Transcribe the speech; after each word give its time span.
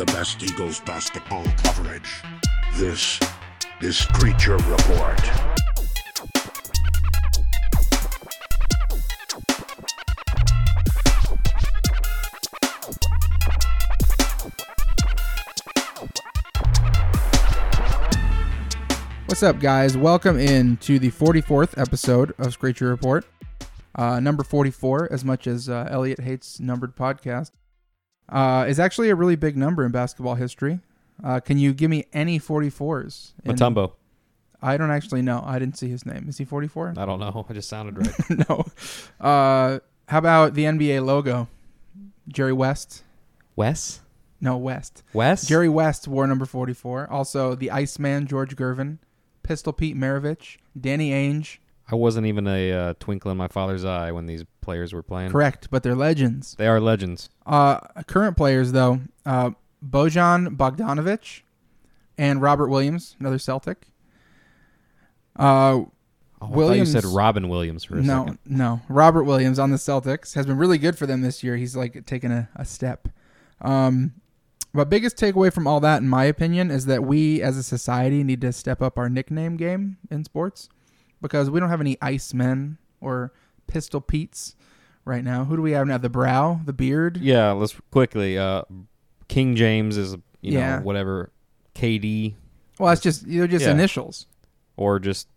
the 0.00 0.06
best 0.06 0.42
Eagles 0.42 0.80
basketball 0.80 1.44
coverage. 1.58 2.22
This 2.76 3.20
is 3.82 3.98
Screecher 3.98 4.56
Report. 4.56 5.20
What's 19.26 19.42
up, 19.42 19.60
guys? 19.60 19.98
Welcome 19.98 20.38
in 20.38 20.78
to 20.78 20.98
the 20.98 21.10
44th 21.10 21.76
episode 21.76 22.32
of 22.38 22.54
Screecher 22.54 22.88
Report. 22.88 23.26
Uh, 23.94 24.18
number 24.18 24.44
44, 24.44 25.12
as 25.12 25.26
much 25.26 25.46
as 25.46 25.68
uh, 25.68 25.86
Elliot 25.90 26.20
hates 26.20 26.58
numbered 26.58 26.96
podcast, 26.96 27.50
uh, 28.30 28.64
is 28.68 28.78
actually 28.80 29.10
a 29.10 29.14
really 29.14 29.36
big 29.36 29.56
number 29.56 29.84
in 29.84 29.92
basketball 29.92 30.34
history. 30.36 30.80
Uh, 31.22 31.40
can 31.40 31.58
you 31.58 31.72
give 31.74 31.90
me 31.90 32.06
any 32.12 32.38
44s? 32.40 33.32
in- 33.44 33.54
Mutombo. 33.54 33.92
I 34.62 34.76
don't 34.76 34.90
actually 34.90 35.22
know. 35.22 35.42
I 35.44 35.58
didn't 35.58 35.78
see 35.78 35.88
his 35.88 36.04
name. 36.04 36.26
Is 36.28 36.36
he 36.38 36.44
44? 36.44 36.94
I 36.98 37.06
don't 37.06 37.18
know. 37.18 37.46
It 37.48 37.54
just 37.54 37.68
sounded 37.68 37.96
right. 38.30 38.48
no. 38.48 38.64
Uh, 39.18 39.80
how 40.08 40.18
about 40.18 40.52
the 40.54 40.64
NBA 40.64 41.04
logo? 41.04 41.48
Jerry 42.28 42.52
West? 42.52 43.02
Wes? 43.56 44.00
No, 44.40 44.56
West. 44.58 45.02
West? 45.14 45.48
Jerry 45.48 45.68
West 45.68 46.08
wore 46.08 46.26
number 46.26 46.44
44. 46.46 47.10
Also, 47.10 47.54
the 47.54 47.70
Iceman, 47.70 48.26
George 48.26 48.54
Gervin. 48.56 48.98
Pistol 49.42 49.72
Pete 49.72 49.96
Maravich. 49.96 50.58
Danny 50.78 51.10
Ainge. 51.10 51.58
I 51.90 51.94
wasn't 51.96 52.26
even 52.26 52.46
a 52.46 52.72
uh, 52.72 52.94
twinkle 53.00 53.30
in 53.30 53.36
my 53.36 53.48
father's 53.48 53.84
eye 53.84 54.12
when 54.12 54.26
these 54.26 54.44
players 54.60 54.92
were 54.92 55.02
playing. 55.02 55.30
Correct, 55.32 55.68
but 55.70 55.82
they're 55.82 55.94
legends. 55.96 56.54
They 56.56 56.66
are 56.68 56.80
legends. 56.80 57.28
Uh, 57.46 57.80
current 58.06 58.36
players 58.36 58.72
though, 58.72 59.00
uh, 59.26 59.50
Bojan 59.84 60.56
Bogdanovic 60.56 61.42
and 62.18 62.40
Robert 62.42 62.68
Williams, 62.68 63.16
another 63.18 63.38
Celtic. 63.38 63.86
Uh, 65.36 65.80
Oh, 66.42 66.46
Williams- 66.48 66.92
thought 66.94 67.02
you 67.02 67.08
said 67.10 67.14
Robin 67.14 67.50
Williams 67.50 67.84
for 67.84 67.98
a 67.98 68.02
no, 68.02 68.22
second. 68.24 68.38
no, 68.46 68.56
no. 68.76 68.80
Robert 68.88 69.24
Williams 69.24 69.58
on 69.58 69.70
the 69.72 69.76
Celtics 69.76 70.34
has 70.36 70.46
been 70.46 70.56
really 70.56 70.78
good 70.78 70.96
for 70.96 71.04
them 71.04 71.20
this 71.20 71.44
year. 71.44 71.56
He's 71.58 71.76
like 71.76 72.06
taken 72.06 72.32
a, 72.32 72.48
a 72.56 72.64
step. 72.64 73.08
Um, 73.60 74.14
but 74.72 74.88
biggest 74.88 75.18
takeaway 75.18 75.52
from 75.52 75.66
all 75.66 75.80
that, 75.80 76.00
in 76.00 76.08
my 76.08 76.24
opinion, 76.24 76.70
is 76.70 76.86
that 76.86 77.04
we 77.04 77.42
as 77.42 77.58
a 77.58 77.62
society 77.62 78.24
need 78.24 78.40
to 78.40 78.54
step 78.54 78.80
up 78.80 78.96
our 78.96 79.10
nickname 79.10 79.58
game 79.58 79.98
in 80.10 80.24
sports 80.24 80.70
because 81.20 81.50
we 81.50 81.60
don't 81.60 81.68
have 81.70 81.80
any 81.80 81.96
Icemen 81.96 82.76
or 83.00 83.32
Pistol 83.66 84.00
Pete's 84.00 84.54
right 85.04 85.22
now. 85.24 85.44
Who 85.44 85.56
do 85.56 85.62
we 85.62 85.72
have 85.72 85.86
now? 85.86 85.98
The 85.98 86.08
Brow, 86.10 86.60
the 86.64 86.72
Beard. 86.72 87.18
Yeah, 87.18 87.52
let's 87.52 87.74
quickly. 87.90 88.38
Uh, 88.38 88.62
King 89.28 89.54
James 89.56 89.96
is, 89.96 90.14
you 90.40 90.52
Yeah. 90.58 90.78
know, 90.78 90.82
whatever. 90.84 91.30
KD 91.74 92.34
Well, 92.78 92.88
that's 92.88 93.00
just 93.00 93.28
they're 93.28 93.46
just 93.46 93.64
Yeah. 93.64 93.70
initials. 93.72 94.26
or 94.76 94.98
just, 94.98 95.28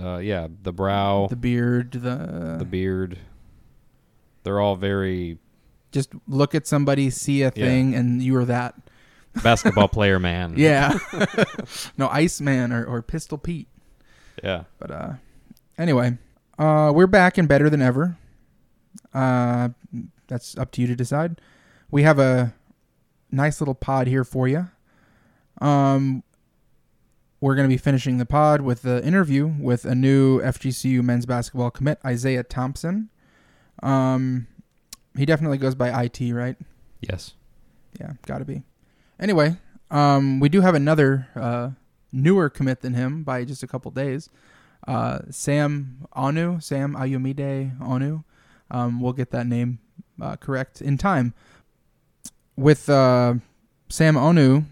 uh, 0.00 0.16
yeah, 0.18 0.46
the 0.62 0.72
brow, 0.72 1.26
The 1.28 1.36
beard, 1.36 1.92
the, 1.92 2.56
the 2.58 2.64
beard. 2.64 3.18
They're 4.44 4.60
all 4.60 4.76
very 4.76 5.38
just 5.92 6.12
look 6.28 6.54
at 6.54 6.66
somebody, 6.66 7.10
see 7.10 7.42
a 7.42 7.50
thing, 7.50 7.94
and 7.94 8.22
you 8.22 8.36
are 8.36 8.44
that. 8.44 8.74
basketball 9.42 9.88
player 9.96 10.18
man. 10.18 10.54
Yeah. 10.56 10.96
no, 11.98 12.08
Iceman 12.08 12.72
or, 12.72 12.84
or 12.84 13.02
Pistol 13.02 13.38
Pete. 13.38 13.68
Yeah. 14.42 14.64
But 14.78 14.90
uh, 14.90 15.12
anyway, 15.78 16.18
uh, 16.58 16.92
we're 16.94 17.06
back 17.06 17.38
and 17.38 17.48
better 17.48 17.70
than 17.70 17.82
ever. 17.82 18.16
Uh, 19.12 19.70
that's 20.26 20.56
up 20.56 20.70
to 20.72 20.80
you 20.80 20.86
to 20.88 20.96
decide. 20.96 21.40
We 21.90 22.02
have 22.02 22.18
a 22.18 22.54
nice 23.30 23.60
little 23.60 23.74
pod 23.74 24.06
here 24.06 24.24
for 24.24 24.48
you. 24.48 24.68
Um, 25.60 26.22
we're 27.40 27.54
going 27.54 27.68
to 27.68 27.72
be 27.72 27.78
finishing 27.78 28.18
the 28.18 28.26
pod 28.26 28.62
with 28.62 28.82
the 28.82 29.04
interview 29.04 29.46
with 29.46 29.84
a 29.84 29.94
new 29.94 30.40
FGCU 30.40 31.02
men's 31.02 31.26
basketball 31.26 31.70
commit, 31.70 31.98
Isaiah 32.04 32.42
Thompson. 32.42 33.10
Um, 33.82 34.46
he 35.16 35.26
definitely 35.26 35.58
goes 35.58 35.74
by 35.74 36.04
IT, 36.04 36.20
right? 36.32 36.56
Yes. 37.00 37.34
Yeah, 38.00 38.12
got 38.26 38.38
to 38.38 38.44
be. 38.44 38.62
Anyway, 39.20 39.56
um, 39.90 40.40
we 40.40 40.48
do 40.48 40.60
have 40.60 40.74
another 40.74 41.28
uh, 41.34 41.70
newer 42.12 42.48
commit 42.48 42.80
than 42.80 42.94
him 42.94 43.22
by 43.22 43.44
just 43.44 43.62
a 43.62 43.66
couple 43.66 43.90
days. 43.90 44.28
Uh, 44.86 45.20
Sam 45.30 46.06
Onu, 46.16 46.62
Sam 46.62 46.94
Ayumide 46.94 47.78
Onu. 47.80 48.24
Um, 48.70 49.00
we'll 49.00 49.12
get 49.12 49.30
that 49.30 49.46
name 49.46 49.78
uh, 50.20 50.36
correct 50.36 50.80
in 50.80 50.98
time. 50.98 51.34
With 52.56 52.88
uh, 52.88 53.34
Sam 53.88 54.14
Onu 54.14 54.64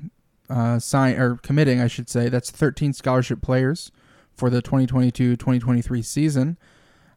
uh, 0.49 0.79
sign 0.79 1.19
or 1.19 1.37
committing, 1.37 1.81
I 1.81 1.87
should 1.87 2.09
say, 2.09 2.29
that's 2.29 2.51
13 2.51 2.93
scholarship 2.93 3.43
players 3.43 3.91
for 4.37 4.51
the 4.51 4.63
2022-2023 4.63 6.05
season, 6.05 6.59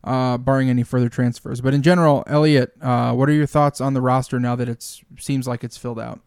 uh, 0.03 0.37
barring 0.37 0.69
any 0.69 0.83
further 0.83 1.09
transfers. 1.09 1.61
But 1.61 1.73
in 1.73 1.81
general, 1.81 2.23
Elliot, 2.27 2.73
uh, 2.81 3.13
what 3.13 3.29
are 3.29 3.33
your 3.33 3.47
thoughts 3.47 3.81
on 3.81 3.93
the 3.93 4.01
roster 4.01 4.39
now 4.39 4.55
that 4.55 4.69
it 4.69 5.01
seems 5.19 5.47
like 5.47 5.63
it's 5.63 5.77
filled 5.77 5.99
out? 5.99 6.21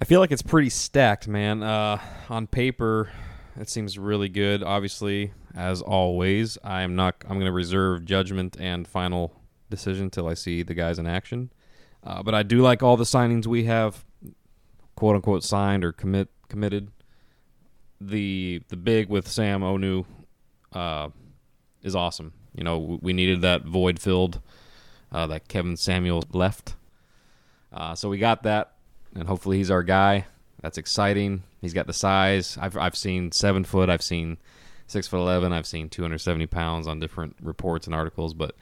I 0.00 0.04
feel 0.04 0.20
like 0.20 0.30
it's 0.30 0.42
pretty 0.42 0.68
stacked, 0.68 1.26
man. 1.26 1.62
Uh, 1.62 1.98
on 2.28 2.46
paper, 2.46 3.10
it 3.58 3.70
seems 3.70 3.98
really 3.98 4.28
good. 4.28 4.62
Obviously, 4.62 5.32
as 5.54 5.80
always, 5.80 6.58
I 6.62 6.82
am 6.82 6.96
not. 6.96 7.16
I'm 7.22 7.36
going 7.36 7.46
to 7.46 7.52
reserve 7.52 8.04
judgment 8.04 8.58
and 8.60 8.86
final 8.86 9.32
decision 9.70 10.10
till 10.10 10.28
I 10.28 10.34
see 10.34 10.62
the 10.62 10.74
guys 10.74 10.98
in 10.98 11.06
action. 11.06 11.50
Uh, 12.04 12.22
but 12.22 12.34
I 12.34 12.42
do 12.42 12.60
like 12.60 12.82
all 12.82 12.98
the 12.98 13.04
signings 13.04 13.46
we 13.46 13.64
have, 13.64 14.04
quote 14.96 15.16
unquote, 15.16 15.42
signed 15.42 15.82
or 15.82 15.92
commit 15.92 16.28
committed. 16.48 16.90
The 17.98 18.62
the 18.68 18.76
big 18.76 19.08
with 19.08 19.26
Sam 19.26 19.62
Onu 19.62 20.04
uh, 20.74 21.08
is 21.82 21.96
awesome. 21.96 22.34
You 22.54 22.64
know, 22.64 22.98
we 23.00 23.14
needed 23.14 23.40
that 23.40 23.64
void 23.64 23.98
filled 23.98 24.42
uh, 25.10 25.26
that 25.28 25.48
Kevin 25.48 25.78
Samuel 25.78 26.22
left. 26.32 26.74
Uh, 27.72 27.94
so 27.94 28.10
we 28.10 28.18
got 28.18 28.42
that 28.42 28.75
and 29.18 29.28
hopefully 29.28 29.56
he's 29.58 29.70
our 29.70 29.82
guy. 29.82 30.26
That's 30.62 30.78
exciting. 30.78 31.42
He's 31.60 31.74
got 31.74 31.86
the 31.86 31.92
size. 31.92 32.56
I've 32.60 32.76
I've 32.76 32.96
seen 32.96 33.32
seven 33.32 33.64
foot. 33.64 33.90
I've 33.90 34.02
seen 34.02 34.38
six 34.86 35.06
foot 35.06 35.18
eleven. 35.18 35.52
I've 35.52 35.66
seen 35.66 35.88
two 35.88 36.02
hundred 36.02 36.18
seventy 36.18 36.46
pounds 36.46 36.86
on 36.86 37.00
different 37.00 37.36
reports 37.40 37.86
and 37.86 37.94
articles. 37.94 38.34
But 38.34 38.54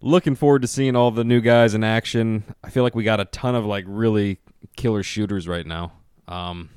looking 0.00 0.34
forward 0.34 0.62
to 0.62 0.68
seeing 0.68 0.96
all 0.96 1.10
the 1.10 1.24
new 1.24 1.40
guys 1.40 1.74
in 1.74 1.84
action. 1.84 2.44
I 2.62 2.70
feel 2.70 2.82
like 2.82 2.94
we 2.94 3.04
got 3.04 3.20
a 3.20 3.26
ton 3.26 3.54
of 3.54 3.64
like 3.64 3.84
really 3.86 4.38
killer 4.76 5.02
shooters 5.02 5.48
right 5.48 5.66
now. 5.66 5.92
Um, 6.28 6.70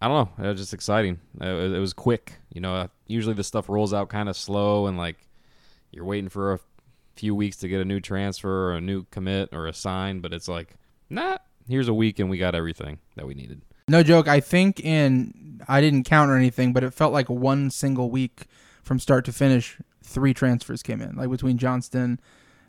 I 0.00 0.08
don't 0.08 0.38
know. 0.38 0.44
It 0.44 0.48
was 0.48 0.60
just 0.60 0.74
exciting. 0.74 1.18
It 1.40 1.80
was, 1.80 1.92
quick. 1.92 2.34
You 2.52 2.60
know, 2.60 2.74
uh, 2.74 2.88
usually 3.06 3.34
this 3.34 3.48
stuff 3.48 3.68
rolls 3.68 3.92
out 3.92 4.08
kind 4.08 4.28
of 4.28 4.36
slow 4.36 4.86
and 4.86 4.96
like 4.96 5.16
you're 5.90 6.04
waiting 6.04 6.28
for 6.28 6.52
a 6.52 6.60
few 7.16 7.34
weeks 7.34 7.56
to 7.58 7.68
get 7.68 7.80
a 7.80 7.84
new 7.84 7.98
transfer 7.98 8.70
or 8.70 8.74
a 8.74 8.80
new 8.80 9.04
commit 9.10 9.48
or 9.52 9.66
a 9.66 9.72
sign, 9.72 10.20
but 10.20 10.32
it's 10.32 10.46
like, 10.48 10.74
nah, 11.10 11.38
here's 11.68 11.88
a 11.88 11.94
week 11.94 12.18
and 12.18 12.30
we 12.30 12.38
got 12.38 12.54
everything 12.54 12.98
that 13.16 13.26
we 13.26 13.34
needed. 13.34 13.62
No 13.88 14.02
joke. 14.02 14.28
I 14.28 14.40
think 14.40 14.80
in 14.80 15.60
I 15.66 15.80
didn't 15.80 16.04
count 16.04 16.30
or 16.30 16.36
anything, 16.36 16.72
but 16.72 16.84
it 16.84 16.92
felt 16.92 17.12
like 17.12 17.28
one 17.28 17.70
single 17.70 18.10
week 18.10 18.44
from 18.82 18.98
start 18.98 19.24
to 19.26 19.32
finish. 19.32 19.78
Three 20.02 20.32
transfers 20.32 20.82
came 20.82 21.02
in, 21.02 21.16
like 21.16 21.30
between 21.30 21.58
Johnston. 21.58 22.18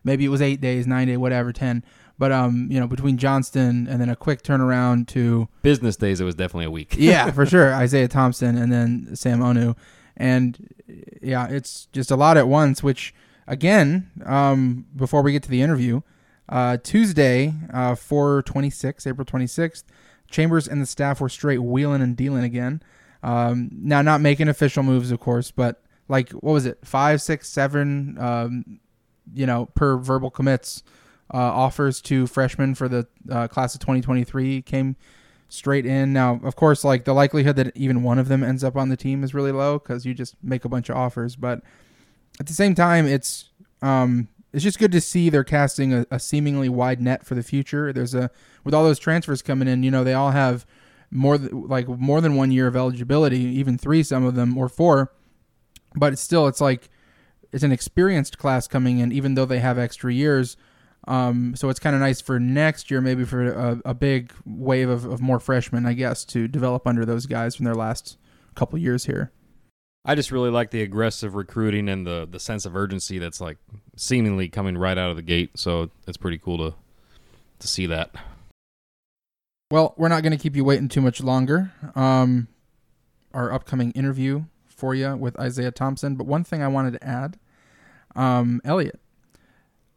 Maybe 0.04 0.26
it 0.26 0.30
was 0.30 0.42
eight 0.42 0.60
days, 0.62 0.88
nine 0.88 1.08
days, 1.08 1.18
whatever, 1.18 1.54
ten. 1.54 1.84
But 2.18 2.34
um, 2.34 2.68
you 2.70 2.80
know, 2.80 2.88
between 2.88 3.18
Johnston 3.18 3.88
and 3.88 4.02
then 4.02 4.10
a 4.10 4.16
quick 4.16 4.44
turnaround 4.44 5.08
to 5.10 5.48
Business 5.62 5.96
days, 5.96 6.20
it 6.20 6.26
was 6.26 6.36
definitely 6.36 6.66
a 6.66 6.72
week. 6.72 6.96
yeah, 6.98 7.32
for 7.32 7.46
sure, 7.54 7.74
Isaiah 7.74 8.10
Thompson 8.10 8.58
and 8.58 8.72
then 8.72 9.16
Sam 9.16 9.40
Onu, 9.40 9.76
and 10.18 10.74
yeah, 11.22 11.48
it's 11.48 11.88
just 11.94 12.12
a 12.12 12.18
lot 12.18 12.36
at 12.36 12.48
once. 12.50 12.84
Which 12.84 13.14
again, 13.48 14.10
um, 14.26 14.86
before 14.96 15.22
we 15.22 15.32
get 15.32 15.44
to 15.44 15.50
the 15.50 15.62
interview, 15.62 16.02
uh, 16.50 16.78
Tuesday, 16.84 17.54
uh, 17.74 17.96
four 17.96 18.42
twenty 18.44 18.70
six, 18.70 19.08
April 19.08 19.26
twenty 19.26 19.48
sixth, 19.48 19.86
Chambers 20.30 20.68
and 20.68 20.82
the 20.82 20.86
staff 20.86 21.22
were 21.22 21.30
straight 21.30 21.60
wheeling 21.60 22.02
and 22.02 22.16
dealing 22.16 22.44
again. 22.44 22.82
Um, 23.24 23.70
now, 23.72 24.02
not 24.02 24.22
making 24.22 24.48
official 24.48 24.84
moves, 24.84 25.12
of 25.12 25.20
course, 25.20 25.52
but 25.52 25.84
like 26.08 26.32
what 26.32 26.54
was 26.54 26.66
it, 26.66 26.80
five, 26.84 27.22
six, 27.22 27.50
seven, 27.50 28.18
um, 28.20 28.80
you 29.34 29.46
know, 29.46 29.68
per 29.76 29.98
verbal 29.98 30.32
commits. 30.32 30.84
Uh, 31.32 31.38
offers 31.38 32.02
to 32.02 32.26
freshmen 32.26 32.74
for 32.74 32.90
the 32.90 33.06
uh, 33.30 33.48
class 33.48 33.76
of 33.76 33.80
2023 33.82 34.64
came 34.64 34.96
straight 35.48 35.86
in. 35.86 36.12
Now, 36.12 36.40
of 36.44 36.56
course, 36.56 36.84
like 36.84 37.06
the 37.06 37.14
likelihood 37.14 37.56
that 37.58 37.78
even 37.78 38.02
one 38.02 38.18
of 38.18 38.30
them 38.30 38.44
ends 38.44 38.64
up 38.64 38.76
on 38.76 38.90
the 38.90 38.98
team 38.98 39.24
is 39.24 39.36
really 39.36 39.52
low 39.52 39.78
because 39.78 40.08
you 40.08 40.16
just 40.16 40.36
make 40.42 40.66
a 40.66 40.70
bunch 40.70 40.90
of 40.90 40.96
offers. 40.96 41.36
But 41.36 41.62
at 42.40 42.48
the 42.48 42.54
same 42.54 42.74
time, 42.74 43.06
it's 43.06 43.50
um, 43.84 44.28
it's 44.54 44.64
just 44.64 44.80
good 44.80 44.92
to 44.92 45.02
see 45.02 45.30
they're 45.30 45.44
casting 45.44 45.94
a, 45.94 46.06
a 46.12 46.20
seemingly 46.20 46.70
wide 46.70 47.02
net 47.02 47.26
for 47.26 47.36
the 47.36 47.44
future. 47.44 47.94
There's 47.94 48.16
a 48.16 48.32
with 48.64 48.74
all 48.74 48.84
those 48.84 49.00
transfers 49.00 49.42
coming 49.42 49.68
in, 49.68 49.84
you 49.84 49.92
know, 49.92 50.04
they 50.04 50.14
all 50.14 50.32
have 50.32 50.66
more 51.12 51.38
th- 51.38 51.52
like 51.52 51.88
more 51.88 52.22
than 52.22 52.36
one 52.36 52.52
year 52.52 52.68
of 52.68 52.76
eligibility, 52.76 53.40
even 53.40 53.78
three, 53.78 54.04
some 54.04 54.26
of 54.26 54.36
them 54.36 54.58
or 54.58 54.70
four. 54.70 55.12
But 55.96 56.14
it's 56.14 56.22
still, 56.22 56.48
it's 56.48 56.62
like 56.62 56.90
it's 57.52 57.64
an 57.64 57.72
experienced 57.72 58.38
class 58.38 58.68
coming 58.68 59.00
in, 59.00 59.12
even 59.12 59.36
though 59.36 59.46
they 59.46 59.60
have 59.60 59.78
extra 59.78 60.14
years. 60.14 60.58
Um, 61.08 61.56
so 61.56 61.70
it's 61.70 61.80
kind 61.80 61.96
of 61.96 62.02
nice 62.02 62.22
for 62.22 62.40
next 62.40 62.92
year, 62.92 63.02
maybe 63.02 63.24
for 63.24 63.52
a, 63.52 63.82
a 63.86 63.94
big 63.94 64.34
wave 64.46 64.90
of, 64.90 65.06
of 65.06 65.22
more 65.22 65.40
freshmen, 65.40 65.86
I 65.86 65.94
guess, 65.94 66.26
to 66.26 66.48
develop 66.48 66.86
under 66.86 67.06
those 67.06 67.26
guys 67.26 67.56
from 67.56 67.66
their 67.66 67.76
last 67.76 68.18
couple 68.54 68.78
years 68.78 69.06
here. 69.06 69.32
I 70.06 70.16
just 70.16 70.32
really 70.32 70.50
like 70.50 70.72
the 70.72 70.82
aggressive 70.82 71.36
recruiting 71.36 71.90
and 71.90 72.08
the 72.08 72.28
the 72.30 72.40
sense 72.40 72.66
of 72.66 72.76
urgency 72.76 73.20
that's 73.20 73.42
like 73.42 73.58
seemingly 73.96 74.50
coming 74.50 74.78
right 74.78 74.98
out 74.98 75.10
of 75.10 75.16
the 75.16 75.22
gate. 75.22 75.52
So 75.56 75.90
it's 76.08 76.18
pretty 76.18 76.38
cool 76.38 76.58
to 76.58 76.76
to 77.60 77.68
see 77.68 77.86
that. 77.88 78.12
Well, 79.72 79.94
we're 79.98 80.08
not 80.08 80.24
going 80.24 80.32
to 80.32 80.38
keep 80.38 80.56
you 80.56 80.64
waiting 80.64 80.88
too 80.88 81.02
much 81.02 81.22
longer. 81.22 81.72
Um, 81.94 82.48
our 83.36 83.54
upcoming 83.54 83.92
interview 83.92 84.46
for 84.66 84.96
you 84.96 85.16
with 85.16 85.40
Isaiah 85.40 85.70
Thompson, 85.72 86.16
but 86.16 86.26
one 86.26 86.44
thing 86.44 86.64
I 86.64 86.68
wanted 86.68 86.94
to 86.94 87.04
add, 87.04 87.38
um, 88.16 88.62
Elliot. 88.66 89.00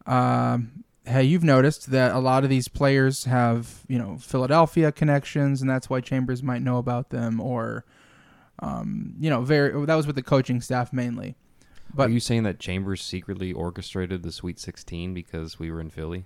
Um, 0.05 0.83
hey, 1.05 1.23
you've 1.23 1.43
noticed 1.43 1.89
that 1.89 2.13
a 2.13 2.19
lot 2.19 2.43
of 2.43 2.51
these 2.51 2.67
players 2.67 3.23
have, 3.23 3.79
you 3.87 3.97
know, 3.97 4.17
Philadelphia 4.19 4.91
connections, 4.91 5.61
and 5.61 5.69
that's 5.69 5.89
why 5.89 6.01
Chambers 6.01 6.43
might 6.43 6.61
know 6.61 6.77
about 6.77 7.09
them, 7.09 7.39
or, 7.39 7.83
um, 8.59 9.15
you 9.19 9.29
know, 9.29 9.41
very. 9.41 9.85
That 9.85 9.95
was 9.95 10.07
with 10.07 10.15
the 10.15 10.23
coaching 10.23 10.61
staff 10.61 10.93
mainly. 10.93 11.35
But 11.93 12.09
are 12.09 12.13
you 12.13 12.19
saying 12.19 12.43
that 12.43 12.59
Chambers 12.59 13.01
secretly 13.01 13.53
orchestrated 13.53 14.23
the 14.23 14.31
Sweet 14.31 14.59
16 14.59 15.13
because 15.13 15.59
we 15.59 15.69
were 15.69 15.79
in 15.79 15.89
Philly? 15.89 16.25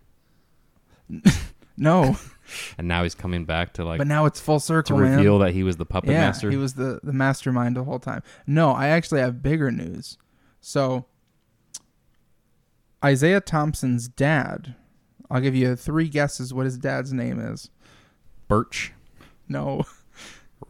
no. 1.77 2.17
and 2.77 2.87
now 2.87 3.03
he's 3.03 3.15
coming 3.15 3.45
back 3.45 3.73
to 3.73 3.85
like. 3.85 3.97
But 3.97 4.07
now 4.07 4.25
it's 4.25 4.39
full 4.39 4.59
circle. 4.59 4.97
To 4.97 5.03
reveal 5.03 5.39
man. 5.39 5.47
that 5.47 5.53
he 5.53 5.63
was 5.63 5.77
the 5.77 5.85
puppet 5.85 6.11
yeah, 6.11 6.21
master. 6.21 6.49
he 6.49 6.57
was 6.57 6.75
the 6.75 6.99
the 7.03 7.13
mastermind 7.13 7.75
the 7.75 7.83
whole 7.83 7.99
time. 7.99 8.23
No, 8.45 8.71
I 8.71 8.87
actually 8.87 9.21
have 9.21 9.41
bigger 9.41 9.71
news. 9.71 10.17
So 10.61 11.05
Isaiah 13.03 13.41
Thompson's 13.41 14.07
dad. 14.07 14.75
I'll 15.29 15.41
give 15.41 15.55
you 15.55 15.75
three 15.75 16.07
guesses 16.07 16.53
what 16.53 16.65
his 16.65 16.77
dad's 16.77 17.11
name 17.11 17.39
is. 17.39 17.69
Birch. 18.47 18.93
No. 19.47 19.85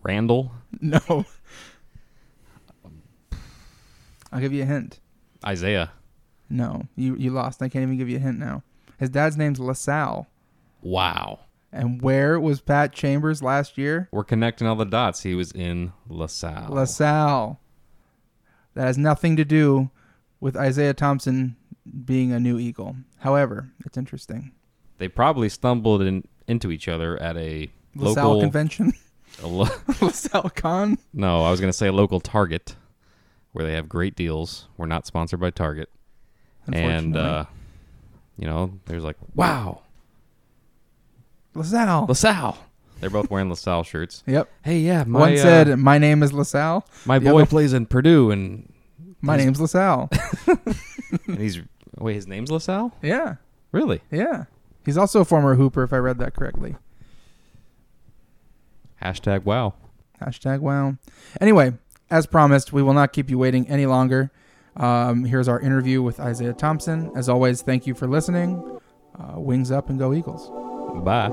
Randall. 0.03 0.51
No. 0.79 1.25
I'll 4.31 4.39
give 4.41 4.53
you 4.53 4.63
a 4.63 4.65
hint. 4.65 4.99
Isaiah. 5.45 5.91
No, 6.49 6.87
you 6.95 7.15
you 7.17 7.31
lost. 7.31 7.61
I 7.61 7.69
can't 7.69 7.83
even 7.83 7.97
give 7.97 8.09
you 8.09 8.17
a 8.17 8.21
hint 8.21 8.39
now. 8.39 8.63
His 8.97 9.09
dad's 9.09 9.37
name's 9.37 9.59
LaSalle. 9.59 10.27
Wow. 10.81 11.39
And 11.71 12.01
where 12.01 12.39
was 12.39 12.61
Pat 12.61 12.93
Chambers 12.93 13.43
last 13.43 13.77
year? 13.77 14.07
We're 14.11 14.23
connecting 14.23 14.67
all 14.67 14.75
the 14.75 14.85
dots. 14.85 15.23
He 15.23 15.35
was 15.35 15.51
in 15.51 15.91
LaSalle. 16.07 16.73
LaSalle. 16.73 17.59
That 18.73 18.85
has 18.85 18.97
nothing 18.97 19.35
to 19.35 19.45
do 19.45 19.91
with 20.39 20.55
Isaiah 20.55 20.93
Thompson 20.93 21.55
being 22.05 22.31
a 22.31 22.39
new 22.39 22.57
Eagle. 22.57 22.95
However, 23.19 23.71
it's 23.85 23.97
interesting. 23.97 24.51
They 24.97 25.07
probably 25.07 25.49
stumbled 25.49 26.01
in, 26.01 26.23
into 26.47 26.71
each 26.71 26.87
other 26.87 27.21
at 27.21 27.37
a 27.37 27.69
LaSalle 27.95 28.27
local 28.29 28.41
convention. 28.41 28.93
A 29.43 29.47
lo- 29.47 29.67
LaSalle 30.01 30.49
Con. 30.51 30.97
No, 31.13 31.43
I 31.43 31.51
was 31.51 31.59
going 31.59 31.69
to 31.69 31.77
say 31.77 31.87
a 31.87 31.91
local 31.91 32.19
Target 32.19 32.75
where 33.57 33.65
they 33.65 33.73
have 33.73 33.89
great 33.89 34.15
deals. 34.15 34.67
We're 34.77 34.85
not 34.85 35.07
sponsored 35.07 35.39
by 35.39 35.49
Target. 35.49 35.89
And 36.71 37.17
uh, 37.17 37.45
you 38.37 38.45
know, 38.45 38.73
there's 38.85 39.03
like, 39.03 39.15
wow, 39.33 39.81
LaSalle. 41.55 42.05
LaSalle. 42.07 42.57
They're 42.99 43.09
both 43.09 43.31
wearing 43.31 43.49
LaSalle 43.49 43.81
shirts. 43.83 44.23
Yep. 44.27 44.47
Hey, 44.63 44.77
yeah. 44.79 45.05
My, 45.05 45.19
One 45.19 45.33
uh, 45.33 45.37
said, 45.37 45.79
"My 45.79 45.97
name 45.97 46.21
is 46.21 46.33
LaSalle." 46.33 46.85
My 47.05 47.17
The 47.17 47.31
boy 47.31 47.41
other- 47.41 47.45
plays 47.49 47.73
in 47.73 47.87
Purdue, 47.87 48.29
and 48.29 48.71
My 49.21 49.37
name's 49.37 49.59
LaSalle. 49.59 50.09
and 51.27 51.39
he's 51.39 51.59
wait, 51.97 52.13
his 52.13 52.27
name's 52.27 52.51
LaSalle. 52.51 52.93
yeah, 53.01 53.37
Really? 53.71 54.01
yeah. 54.11 54.43
He's 54.85 54.97
also 54.97 55.21
a 55.21 55.25
former 55.25 55.55
Hooper, 55.55 55.81
if 55.83 55.91
I 55.93 55.97
read 55.97 56.19
that 56.19 56.35
correctly. 56.35 56.75
Hashtag 59.01 59.45
wow. 59.45 59.73
Hashtag 60.21 60.59
wow. 60.59 60.97
Anyway, 61.41 61.73
as 62.09 62.25
promised, 62.25 62.73
we 62.73 62.81
will 62.81 62.93
not 62.93 63.13
keep 63.13 63.29
you 63.29 63.37
waiting 63.37 63.67
any 63.67 63.85
longer. 63.85 64.31
Um, 64.75 65.25
here's 65.25 65.47
our 65.47 65.59
interview 65.59 66.01
with 66.01 66.19
Isaiah 66.19 66.53
Thompson. 66.53 67.11
As 67.15 67.29
always, 67.29 67.61
thank 67.61 67.87
you 67.87 67.93
for 67.93 68.07
listening. 68.07 68.79
Uh, 69.17 69.39
wings 69.39 69.71
up 69.71 69.89
and 69.89 69.97
go 69.97 70.13
Eagles. 70.13 70.49
Bye. 71.03 71.29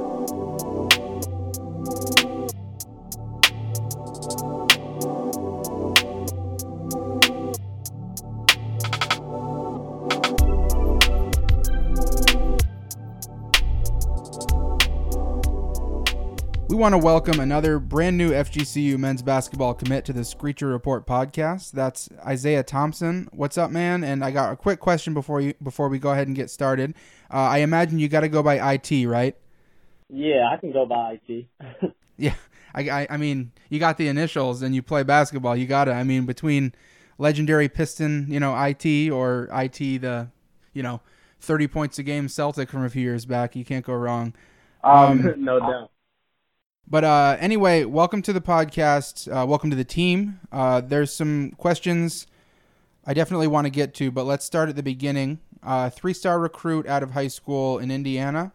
Want 16.85 16.93
to 16.93 16.99
welcome 16.99 17.41
another 17.41 17.79
brand 17.79 18.19
new 18.19 18.31
FGCU 18.31 18.99
men's 18.99 19.23
basketball 19.23 19.73
commit 19.73 20.05
to 20.05 20.13
the 20.13 20.23
Screecher 20.23 20.67
Report 20.67 21.07
podcast. 21.07 21.71
That's 21.71 22.11
Isaiah 22.27 22.63
Thompson. 22.63 23.27
What's 23.33 23.57
up, 23.57 23.71
man? 23.71 24.05
And 24.05 24.23
I 24.23 24.31
got 24.31 24.53
a 24.53 24.57
quick 24.57 24.81
question 24.81 25.15
before 25.15 25.41
you 25.41 25.55
before 25.63 25.89
we 25.89 25.99
go 25.99 26.11
ahead 26.11 26.27
and 26.27 26.37
get 26.37 26.51
started. 26.51 26.93
Uh, 27.33 27.37
I 27.39 27.59
imagine 27.61 28.01
you 28.01 28.09
got 28.09 28.21
to 28.21 28.29
go 28.29 28.43
by 28.43 28.75
IT, 28.75 29.07
right? 29.07 29.35
Yeah, 30.11 30.51
I 30.53 30.59
can 30.59 30.73
go 30.73 30.85
by 30.85 31.21
IT. 31.27 31.47
Yeah, 32.19 32.35
I, 32.75 32.83
I, 32.91 33.07
I 33.09 33.17
mean, 33.17 33.53
you 33.71 33.81
got 33.81 33.97
the 33.97 34.07
initials 34.09 34.61
and 34.61 34.75
you 34.75 34.83
play 34.83 35.05
basketball. 35.05 35.57
You 35.57 35.67
got 35.67 35.87
to. 35.87 35.93
I 35.95 36.05
mean, 36.05 36.27
between 36.27 36.75
legendary 37.17 37.71
Piston, 37.71 38.27
you 38.29 38.39
know, 38.39 38.55
IT 38.63 39.11
or 39.11 39.49
IT, 39.55 40.03
the, 40.03 40.29
you 40.75 40.83
know, 40.83 41.01
thirty 41.41 41.67
points 41.67 41.99
a 41.99 42.03
game 42.03 42.29
Celtic 42.29 42.69
from 42.69 42.85
a 42.85 42.91
few 42.91 43.01
years 43.01 43.25
back, 43.25 43.57
you 43.57 43.65
can't 43.65 43.87
go 43.87 43.95
wrong. 43.95 44.35
Um, 44.85 45.33
no 45.39 45.59
doubt. 45.59 45.91
But 46.87 47.03
uh, 47.03 47.37
anyway, 47.41 47.85
welcome 47.85 48.21
to 48.23 48.33
the 48.33 48.43
podcast. 48.43 49.27
Uh, 49.27 49.47
welcome 49.47 49.71
to 49.71 49.77
the 49.77 49.85
team. 49.85 50.41
Uh, 50.53 50.83
there's 50.83 51.13
some 51.13 51.53
questions 51.53 52.27
I 53.07 53.15
definitely 53.15 53.47
want 53.47 53.65
to 53.65 53.71
get 53.71 53.95
to, 53.95 54.11
but 54.11 54.25
let's 54.25 54.45
start 54.45 54.69
at 54.69 54.77
the 54.77 54.83
beginning. 54.83 55.41
Uh, 55.63 55.89
three-star 55.89 56.39
recruit 56.39 56.87
out 56.87 57.03
of 57.03 57.13
high 57.13 57.29
school 57.29 57.79
in 57.79 57.91
Indiana, 57.91 58.53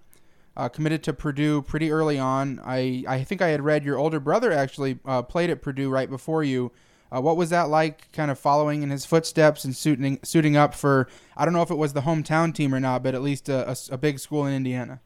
uh, 0.56 0.70
committed 0.70 1.02
to 1.04 1.14
Purdue 1.14 1.64
pretty 1.64 1.92
early 1.92 2.20
on. 2.20 2.62
I 2.64 3.04
I 3.08 3.24
think 3.24 3.42
I 3.42 3.48
had 3.48 3.64
read 3.64 3.84
your 3.84 3.98
older 3.98 4.20
brother 4.20 4.52
actually 4.52 5.00
uh, 5.06 5.24
played 5.24 5.50
at 5.50 5.64
Purdue 5.64 5.90
right 5.90 6.10
before 6.10 6.44
you. 6.44 6.72
What 7.12 7.38
was 7.38 7.50
that 7.50 7.70
like, 7.70 8.12
kind 8.12 8.30
of 8.30 8.38
following 8.38 8.84
in 8.84 8.92
his 8.92 9.04
footsteps 9.04 9.66
and 9.66 9.76
suiting 9.76 10.20
suiting 10.24 10.56
up 10.56 10.76
for? 10.76 11.08
I 11.36 11.46
don't 11.46 11.56
know 11.56 11.64
if 11.64 11.72
it 11.72 11.78
was 11.78 11.94
the 11.94 12.02
hometown 12.02 12.54
team 12.54 12.76
or 12.76 12.80
not, 12.80 13.02
but 13.02 13.16
at 13.16 13.24
least 13.24 13.50
a, 13.50 13.71
a, 13.71 13.76
a 13.90 13.98
big 13.98 14.19
school 14.19 14.45
in 14.45 14.54
Indiana. 14.54 15.02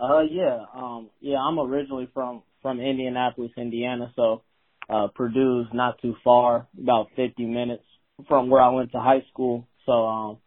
Uh, 0.00 0.22
yeah, 0.30 0.64
um, 0.74 1.10
yeah, 1.20 1.36
I'm 1.38 1.58
originally 1.58 2.08
from 2.14 2.42
from 2.62 2.80
Indianapolis, 2.80 3.52
Indiana, 3.56 4.12
so 4.16 4.42
uh, 4.88 5.08
Purdue's 5.14 5.66
not 5.72 6.00
too 6.00 6.14
far, 6.24 6.66
about 6.80 7.08
50 7.16 7.44
minutes 7.46 7.84
from 8.28 8.50
where 8.50 8.62
I 8.62 8.70
went 8.70 8.92
to 8.92 9.00
high 9.00 9.22
school. 9.32 9.66
So, 9.86 9.92
um, 9.92 10.38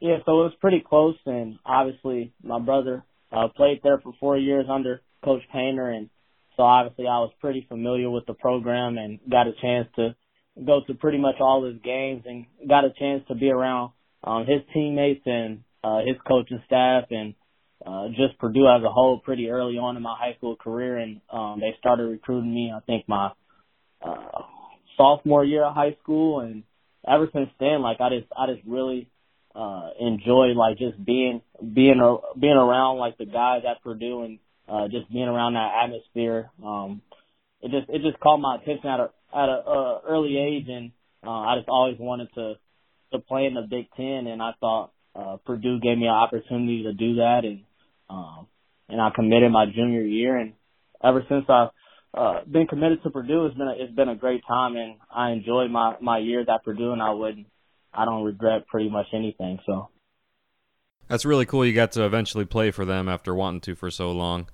yeah, 0.00 0.16
so 0.24 0.40
it 0.40 0.44
was 0.44 0.52
pretty 0.60 0.82
close, 0.86 1.16
and 1.26 1.58
obviously 1.64 2.32
my 2.42 2.58
brother 2.58 3.04
uh, 3.32 3.48
played 3.54 3.80
there 3.82 3.98
for 3.98 4.12
four 4.20 4.38
years 4.38 4.66
under 4.70 5.02
Coach 5.24 5.42
Painter, 5.52 5.90
and 5.90 6.08
so 6.56 6.62
obviously 6.62 7.06
I 7.06 7.18
was 7.18 7.32
pretty 7.40 7.66
familiar 7.68 8.10
with 8.10 8.26
the 8.26 8.34
program 8.34 8.98
and 8.98 9.18
got 9.30 9.46
a 9.46 9.52
chance 9.60 9.88
to 9.96 10.14
go 10.64 10.80
to 10.86 10.94
pretty 10.94 11.18
much 11.18 11.36
all 11.40 11.64
his 11.64 11.80
games 11.82 12.24
and 12.26 12.46
got 12.68 12.84
a 12.84 12.92
chance 12.98 13.24
to 13.28 13.34
be 13.34 13.50
around 13.50 13.92
um, 14.24 14.46
his 14.46 14.62
teammates 14.72 15.22
and 15.26 15.62
uh, 15.84 15.98
his 15.98 16.16
coaching 16.26 16.62
staff 16.66 17.04
and 17.10 17.34
uh, 17.84 18.08
just 18.08 18.38
Purdue 18.38 18.66
as 18.66 18.82
a 18.82 18.90
whole 18.90 19.20
pretty 19.20 19.50
early 19.50 19.78
on 19.78 19.96
in 19.96 20.02
my 20.02 20.16
high 20.18 20.34
school 20.36 20.56
career, 20.56 20.98
and 20.98 21.20
um, 21.32 21.60
they 21.60 21.74
started 21.78 22.04
recruiting 22.04 22.52
me. 22.52 22.72
I 22.74 22.80
think 22.80 23.08
my 23.08 23.30
uh, 24.02 24.42
sophomore 24.96 25.44
year 25.44 25.64
of 25.64 25.74
high 25.74 25.96
school, 26.02 26.40
and 26.40 26.64
ever 27.06 27.28
since 27.32 27.50
then, 27.60 27.82
like 27.82 27.98
I 28.00 28.10
just 28.10 28.26
I 28.36 28.52
just 28.52 28.66
really 28.66 29.08
uh, 29.54 29.90
enjoy 30.00 30.48
like 30.56 30.78
just 30.78 31.02
being 31.04 31.40
being 31.60 32.00
being 32.38 32.52
around 32.52 32.98
like 32.98 33.16
the 33.18 33.26
guys 33.26 33.62
at 33.68 33.82
Purdue 33.82 34.22
and 34.22 34.38
uh, 34.68 34.88
just 34.88 35.10
being 35.12 35.28
around 35.28 35.54
that 35.54 35.72
atmosphere. 35.84 36.50
Um, 36.64 37.02
it 37.62 37.70
just 37.70 37.88
it 37.88 38.02
just 38.02 38.20
caught 38.20 38.38
my 38.38 38.56
attention 38.56 38.88
at 38.88 39.00
a 39.00 39.10
at 39.34 39.48
a 39.48 39.62
uh, 39.66 40.00
early 40.08 40.36
age, 40.36 40.66
and 40.68 40.92
uh, 41.24 41.30
I 41.30 41.56
just 41.58 41.68
always 41.68 41.96
wanted 41.98 42.28
to 42.34 42.54
to 43.12 43.18
play 43.20 43.46
in 43.46 43.54
the 43.54 43.62
Big 43.62 43.86
Ten, 43.96 44.26
and 44.26 44.42
I 44.42 44.52
thought 44.60 44.92
uh, 45.14 45.36
Purdue 45.46 45.80
gave 45.80 45.96
me 45.96 46.06
an 46.06 46.12
opportunity 46.12 46.82
to 46.84 46.92
do 46.92 47.16
that, 47.16 47.44
and 47.44 47.64
um, 48.10 48.46
and 48.88 49.00
I 49.00 49.10
committed 49.14 49.50
my 49.52 49.66
junior 49.66 50.02
year, 50.02 50.36
and 50.36 50.54
ever 51.02 51.24
since 51.28 51.44
I've 51.48 51.68
uh, 52.14 52.40
been 52.50 52.66
committed 52.66 53.02
to 53.02 53.10
Purdue, 53.10 53.46
it's 53.46 53.56
been 53.56 53.68
a, 53.68 53.74
it's 53.76 53.94
been 53.94 54.08
a 54.08 54.16
great 54.16 54.42
time, 54.48 54.76
and 54.76 54.96
I 55.14 55.30
enjoyed 55.30 55.70
my 55.70 55.96
my 56.00 56.18
years 56.18 56.46
at 56.52 56.64
Purdue, 56.64 56.92
and 56.92 57.02
I 57.02 57.10
wouldn't, 57.10 57.46
I 57.92 58.04
don't 58.04 58.24
regret 58.24 58.66
pretty 58.66 58.88
much 58.88 59.06
anything. 59.12 59.58
So 59.66 59.88
That's 61.08 61.24
really 61.24 61.46
cool. 61.46 61.64
You 61.64 61.74
got 61.74 61.92
to 61.92 62.04
eventually 62.04 62.44
play 62.44 62.70
for 62.70 62.84
them 62.84 63.08
after 63.08 63.34
wanting 63.34 63.60
to 63.62 63.74
for 63.74 63.90
so 63.90 64.10
long. 64.10 64.48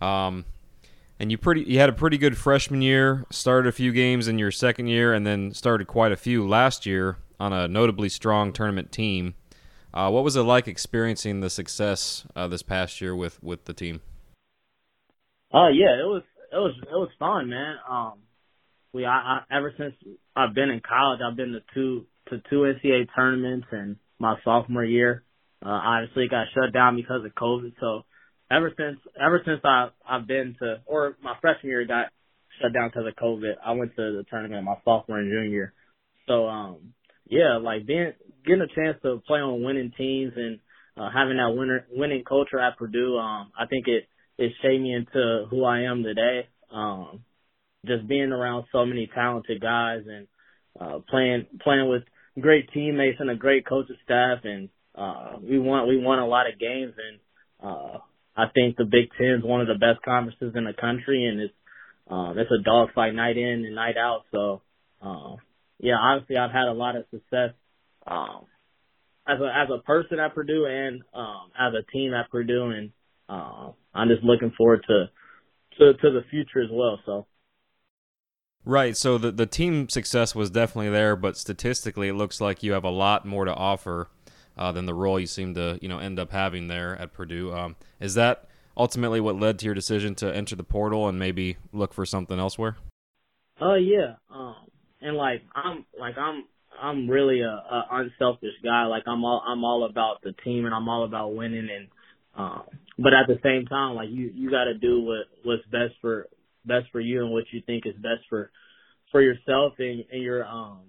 Um, 0.00 0.44
and 1.18 1.30
you 1.30 1.38
pretty 1.38 1.62
you 1.62 1.78
had 1.78 1.88
a 1.88 1.94
pretty 1.94 2.18
good 2.18 2.36
freshman 2.36 2.82
year. 2.82 3.24
Started 3.30 3.68
a 3.68 3.72
few 3.72 3.92
games 3.92 4.28
in 4.28 4.38
your 4.38 4.50
second 4.50 4.86
year, 4.88 5.12
and 5.12 5.26
then 5.26 5.52
started 5.52 5.86
quite 5.86 6.12
a 6.12 6.16
few 6.16 6.46
last 6.46 6.86
year 6.86 7.16
on 7.40 7.52
a 7.52 7.66
notably 7.66 8.08
strong 8.08 8.52
tournament 8.52 8.92
team. 8.92 9.34
Uh, 9.98 10.08
what 10.08 10.22
was 10.22 10.36
it 10.36 10.42
like 10.42 10.68
experiencing 10.68 11.40
the 11.40 11.50
success 11.50 12.24
uh, 12.36 12.46
this 12.46 12.62
past 12.62 13.00
year 13.00 13.16
with 13.16 13.42
with 13.42 13.64
the 13.64 13.72
team? 13.72 14.00
Uh, 15.52 15.70
yeah, 15.74 15.98
it 15.98 16.06
was 16.06 16.22
it 16.52 16.56
was 16.56 16.72
it 16.80 16.92
was 16.92 17.08
fun, 17.18 17.50
man. 17.50 17.74
Um, 17.90 18.20
we 18.92 19.04
I, 19.04 19.10
I 19.10 19.38
ever 19.50 19.74
since 19.76 19.94
I've 20.36 20.54
been 20.54 20.70
in 20.70 20.80
college, 20.88 21.18
I've 21.20 21.36
been 21.36 21.50
to 21.50 21.62
two 21.74 22.06
to 22.28 22.40
two 22.48 22.60
NCAA 22.60 23.08
tournaments, 23.12 23.66
and 23.72 23.96
my 24.20 24.36
sophomore 24.44 24.84
year, 24.84 25.24
uh, 25.66 25.70
obviously 25.70 26.28
got 26.28 26.46
shut 26.54 26.72
down 26.72 26.94
because 26.94 27.24
of 27.24 27.34
COVID. 27.34 27.72
So 27.80 28.02
ever 28.52 28.72
since 28.76 29.00
ever 29.20 29.42
since 29.44 29.62
I 29.64 29.88
I've 30.08 30.28
been 30.28 30.54
to 30.60 30.76
or 30.86 31.16
my 31.20 31.34
freshman 31.40 31.70
year 31.70 31.84
got 31.86 32.12
shut 32.62 32.72
down 32.72 32.90
because 32.90 33.08
of 33.08 33.16
COVID, 33.16 33.54
I 33.66 33.72
went 33.72 33.96
to 33.96 34.02
the 34.16 34.24
tournament 34.30 34.62
my 34.62 34.76
sophomore 34.84 35.18
and 35.18 35.28
junior. 35.28 35.72
So 36.28 36.46
um 36.46 36.94
yeah, 37.28 37.58
like 37.60 37.84
being 37.84 38.12
getting 38.48 38.62
a 38.62 38.74
chance 38.74 38.96
to 39.02 39.22
play 39.26 39.40
on 39.40 39.62
winning 39.62 39.92
teams 39.96 40.32
and 40.36 40.58
uh, 40.96 41.10
having 41.14 41.36
that 41.36 41.54
winner 41.56 41.86
winning 41.92 42.24
culture 42.24 42.58
at 42.58 42.76
Purdue, 42.76 43.16
um, 43.18 43.52
I 43.58 43.66
think 43.66 43.86
it 43.86 44.08
it 44.38 44.52
shaped 44.62 44.82
me 44.82 44.94
into 44.94 45.46
who 45.50 45.64
I 45.64 45.82
am 45.82 46.02
today. 46.02 46.48
Um, 46.72 47.20
just 47.86 48.08
being 48.08 48.32
around 48.32 48.64
so 48.72 48.84
many 48.84 49.08
talented 49.14 49.60
guys 49.60 50.02
and 50.08 50.26
uh, 50.80 50.98
playing 51.08 51.46
playing 51.62 51.88
with 51.88 52.02
great 52.40 52.70
teammates 52.72 53.18
and 53.20 53.30
a 53.30 53.36
great 53.36 53.66
coaching 53.66 53.96
staff, 54.04 54.38
and 54.44 54.68
uh, 54.94 55.36
we 55.40 55.58
won 55.58 55.86
we 55.86 56.02
won 56.02 56.18
a 56.18 56.26
lot 56.26 56.50
of 56.50 56.58
games, 56.58 56.94
and 56.96 57.20
uh, 57.62 57.98
I 58.36 58.46
think 58.54 58.76
the 58.76 58.84
Big 58.84 59.10
Ten 59.16 59.38
is 59.38 59.44
one 59.44 59.60
of 59.60 59.68
the 59.68 59.74
best 59.74 60.02
conferences 60.04 60.54
in 60.56 60.64
the 60.64 60.72
country, 60.72 61.26
and 61.26 61.40
it's 61.40 61.54
um, 62.10 62.36
it's 62.38 62.50
a 62.50 62.62
dogfight 62.62 63.14
night 63.14 63.36
in 63.36 63.64
and 63.66 63.74
night 63.74 63.96
out. 63.96 64.22
So 64.32 64.62
uh, 65.00 65.36
yeah, 65.78 65.96
obviously 66.00 66.36
I've 66.36 66.50
had 66.50 66.66
a 66.68 66.72
lot 66.72 66.96
of 66.96 67.04
success 67.10 67.54
um, 68.08 68.46
as 69.26 69.40
a 69.40 69.52
as 69.54 69.68
a 69.70 69.82
person 69.82 70.18
at 70.18 70.34
Purdue 70.34 70.66
and 70.66 71.02
um, 71.14 71.50
as 71.58 71.74
a 71.74 71.90
team 71.92 72.14
at 72.14 72.30
Purdue, 72.30 72.70
and 72.70 72.90
uh, 73.28 73.70
I'm 73.94 74.08
just 74.08 74.22
looking 74.22 74.52
forward 74.56 74.84
to 74.88 75.10
to 75.78 75.94
to 75.94 76.10
the 76.10 76.22
future 76.30 76.60
as 76.62 76.70
well. 76.70 76.98
So. 77.04 77.26
Right. 78.64 78.96
So 78.96 79.18
the 79.18 79.30
the 79.30 79.46
team 79.46 79.88
success 79.88 80.34
was 80.34 80.50
definitely 80.50 80.90
there, 80.90 81.16
but 81.16 81.36
statistically, 81.36 82.08
it 82.08 82.14
looks 82.14 82.40
like 82.40 82.62
you 82.62 82.72
have 82.72 82.84
a 82.84 82.90
lot 82.90 83.24
more 83.24 83.44
to 83.44 83.54
offer 83.54 84.10
uh, 84.56 84.72
than 84.72 84.86
the 84.86 84.94
role 84.94 85.18
you 85.20 85.26
seem 85.26 85.54
to 85.54 85.78
you 85.80 85.88
know 85.88 85.98
end 85.98 86.18
up 86.18 86.32
having 86.32 86.68
there 86.68 86.96
at 86.96 87.12
Purdue. 87.12 87.52
Um, 87.52 87.76
is 88.00 88.14
that 88.14 88.48
ultimately 88.76 89.20
what 89.20 89.38
led 89.38 89.58
to 89.60 89.66
your 89.66 89.74
decision 89.74 90.14
to 90.16 90.34
enter 90.34 90.56
the 90.56 90.64
portal 90.64 91.08
and 91.08 91.18
maybe 91.18 91.56
look 91.72 91.94
for 91.94 92.04
something 92.04 92.38
elsewhere? 92.38 92.76
Oh 93.60 93.72
uh, 93.72 93.74
yeah. 93.76 94.14
Um, 94.30 94.56
and 95.00 95.16
like 95.16 95.42
I'm 95.54 95.84
like 95.98 96.18
I'm 96.18 96.44
I'm 96.80 97.08
really 97.08 97.40
a, 97.40 97.50
a 97.50 97.86
unselfish 97.92 98.54
guy. 98.64 98.86
Like 98.86 99.04
I'm 99.06 99.24
all 99.24 99.42
I'm 99.46 99.64
all 99.64 99.88
about 99.88 100.22
the 100.22 100.32
team 100.44 100.66
and 100.66 100.74
I'm 100.74 100.88
all 100.88 101.04
about 101.04 101.34
winning 101.34 101.68
and 101.70 101.88
um 102.36 102.62
but 102.98 103.12
at 103.14 103.26
the 103.26 103.38
same 103.42 103.66
time 103.66 103.94
like 103.94 104.08
you 104.10 104.30
you 104.34 104.50
got 104.50 104.64
to 104.64 104.74
do 104.74 105.00
what 105.02 105.26
what's 105.44 105.64
best 105.66 105.94
for 106.00 106.28
best 106.64 106.86
for 106.92 107.00
you 107.00 107.22
and 107.24 107.32
what 107.32 107.44
you 107.52 107.62
think 107.66 107.84
is 107.86 107.94
best 107.96 108.22
for 108.28 108.50
for 109.10 109.22
yourself 109.22 109.74
and, 109.78 110.04
and 110.12 110.22
your 110.22 110.44
um 110.46 110.80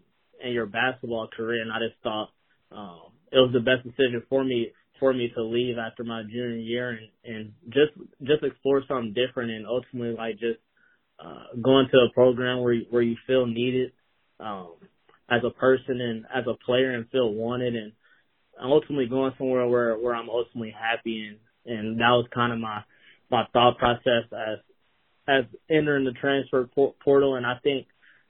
and 0.43 0.53
your 0.53 0.65
basketball 0.65 1.27
career 1.35 1.61
and 1.61 1.71
I 1.71 1.79
just 1.79 2.01
thought 2.03 2.29
um 2.71 3.11
it 3.31 3.37
was 3.37 3.51
the 3.53 3.59
best 3.59 3.83
decision 3.83 4.23
for 4.29 4.43
me 4.43 4.71
for 4.99 5.13
me 5.13 5.31
to 5.35 5.43
leave 5.43 5.77
after 5.77 6.03
my 6.03 6.23
junior 6.23 6.57
year 6.57 6.89
and 6.89 7.35
and 7.35 7.53
just 7.65 7.93
just 8.23 8.43
explore 8.43 8.83
something 8.87 9.13
different 9.13 9.51
and 9.51 9.65
ultimately 9.65 10.15
like 10.15 10.33
just 10.33 10.59
uh 11.19 11.55
going 11.61 11.87
to 11.91 11.97
a 11.97 12.13
program 12.13 12.61
where 12.61 12.75
where 12.89 13.01
you 13.01 13.15
feel 13.25 13.45
needed 13.47 13.91
um, 14.39 14.73
as 15.29 15.41
a 15.45 15.51
person 15.51 16.01
and 16.01 16.25
as 16.33 16.45
a 16.47 16.57
player 16.65 16.91
and 16.91 17.09
feel 17.09 17.33
wanted 17.33 17.75
and 17.75 17.91
ultimately 18.61 19.07
going 19.07 19.33
somewhere 19.37 19.67
where 19.67 19.97
where 19.97 20.15
I'm 20.15 20.29
ultimately 20.29 20.73
happy 20.77 21.27
and 21.27 21.37
and 21.65 21.99
that 21.99 22.09
was 22.09 22.27
kind 22.33 22.51
of 22.51 22.59
my 22.59 22.81
my 23.31 23.43
thought 23.53 23.77
process 23.77 24.25
as 24.33 24.59
as 25.27 25.45
entering 25.69 26.05
the 26.05 26.11
transfer 26.11 26.69
portal 27.03 27.35
and 27.35 27.45
I 27.45 27.55
think 27.63 27.87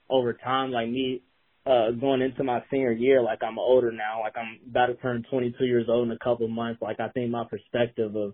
over 0.09 0.33
time 0.33 0.71
like 0.71 0.89
me 0.89 1.21
uh 1.65 1.91
going 1.91 2.21
into 2.21 2.43
my 2.43 2.63
senior 2.69 2.91
year 2.91 3.21
like 3.21 3.39
I'm 3.43 3.59
older 3.59 3.91
now 3.91 4.21
like 4.21 4.35
I'm 4.37 4.59
about 4.69 4.87
to 4.87 4.95
turn 4.95 5.25
22 5.29 5.65
years 5.65 5.87
old 5.89 6.07
in 6.07 6.11
a 6.11 6.19
couple 6.19 6.45
of 6.45 6.51
months 6.51 6.81
like 6.81 6.99
I 6.99 7.09
think 7.09 7.31
my 7.31 7.45
perspective 7.49 8.15
of 8.15 8.33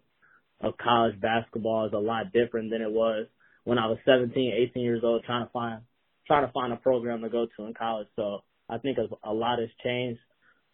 of 0.61 0.77
college 0.77 1.19
basketball 1.19 1.85
is 1.85 1.93
a 1.93 1.97
lot 1.97 2.33
different 2.33 2.71
than 2.71 2.81
it 2.81 2.91
was 2.91 3.27
when 3.63 3.77
I 3.77 3.87
was 3.87 3.97
17 4.05 4.53
18 4.71 4.83
years 4.83 5.01
old 5.03 5.23
trying 5.23 5.45
to 5.45 5.51
find 5.51 5.81
trying 6.27 6.45
to 6.45 6.51
find 6.51 6.73
a 6.73 6.77
program 6.77 7.21
to 7.21 7.29
go 7.29 7.47
to 7.57 7.65
in 7.65 7.73
college. 7.73 8.07
So 8.15 8.39
I 8.69 8.77
think 8.77 8.97
a, 8.97 9.07
a 9.29 9.33
lot 9.33 9.59
has 9.59 9.69
changed 9.83 10.19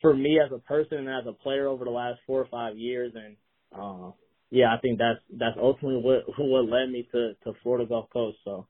for 0.01 0.13
me 0.13 0.39
as 0.43 0.51
a 0.51 0.59
person 0.59 0.97
and 0.99 1.09
as 1.09 1.27
a 1.27 1.33
player 1.33 1.67
over 1.67 1.85
the 1.85 1.91
last 1.91 2.19
four 2.25 2.41
or 2.41 2.47
five 2.47 2.77
years. 2.77 3.13
And, 3.15 3.35
uh, 3.77 4.11
yeah, 4.49 4.73
I 4.73 4.77
think 4.79 4.97
that's, 4.97 5.19
that's 5.37 5.57
ultimately 5.59 6.01
what, 6.01 6.23
what 6.37 6.69
led 6.69 6.89
me 6.89 7.07
to, 7.11 7.33
to 7.43 7.53
Florida 7.61 7.85
Gulf 7.85 8.09
Coast. 8.11 8.37
So. 8.43 8.67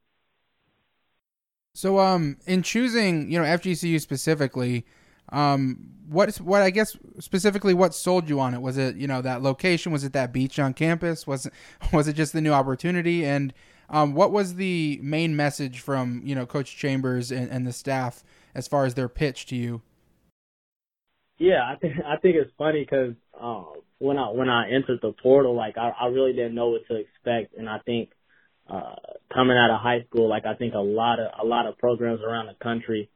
So, 1.73 1.99
um, 1.99 2.37
in 2.45 2.63
choosing, 2.63 3.31
you 3.31 3.39
know, 3.39 3.45
FGCU 3.45 4.01
specifically, 4.01 4.85
um, 5.29 5.91
what, 6.09 6.35
what 6.37 6.61
I 6.61 6.69
guess 6.69 6.97
specifically, 7.19 7.73
what 7.73 7.95
sold 7.95 8.27
you 8.27 8.41
on 8.41 8.53
it? 8.53 8.61
Was 8.61 8.77
it, 8.77 8.97
you 8.97 9.07
know, 9.07 9.21
that 9.21 9.41
location? 9.41 9.93
Was 9.93 10.03
it 10.03 10.11
that 10.11 10.33
beach 10.33 10.59
on 10.59 10.73
campus? 10.73 11.25
Was 11.25 11.45
it, 11.45 11.53
was 11.93 12.09
it 12.09 12.13
just 12.13 12.33
the 12.33 12.41
new 12.41 12.51
opportunity? 12.51 13.25
And, 13.25 13.53
um, 13.91 14.13
what 14.13 14.31
was 14.31 14.55
the 14.55 14.99
main 15.03 15.35
message 15.35 15.81
from 15.81 16.21
you 16.23 16.33
know 16.33 16.45
Coach 16.45 16.77
Chambers 16.77 17.29
and, 17.29 17.51
and 17.51 17.67
the 17.67 17.73
staff 17.73 18.23
as 18.53 18.67
far 18.67 18.85
as 18.85 18.93
their 18.93 19.09
pitch 19.09 19.45
to 19.47 19.55
you? 19.55 19.81
Yeah, 21.37 21.61
I 21.63 21.75
think 21.75 21.95
I 22.05 22.17
think 22.17 22.35
it's 22.35 22.51
funny 22.57 22.81
because 22.83 23.15
um, 23.39 23.73
when 23.97 24.17
I 24.17 24.29
when 24.29 24.49
I 24.49 24.69
entered 24.71 24.99
the 25.01 25.13
portal, 25.23 25.55
like 25.55 25.77
I, 25.77 25.89
I 25.99 26.07
really 26.07 26.33
didn't 26.33 26.55
know 26.55 26.69
what 26.69 26.81
to 26.87 26.95
expect, 26.95 27.57
and 27.57 27.67
I 27.67 27.79
think 27.85 28.09
uh, 28.69 28.95
coming 29.33 29.57
out 29.57 29.71
of 29.73 29.81
high 29.81 30.05
school, 30.07 30.29
like 30.29 30.45
I 30.45 30.55
think 30.55 30.73
a 30.75 30.79
lot 30.79 31.19
of 31.19 31.31
a 31.41 31.45
lot 31.45 31.65
of 31.65 31.77
programs 31.77 32.21
around 32.21 32.47
the 32.47 32.63
country 32.63 33.09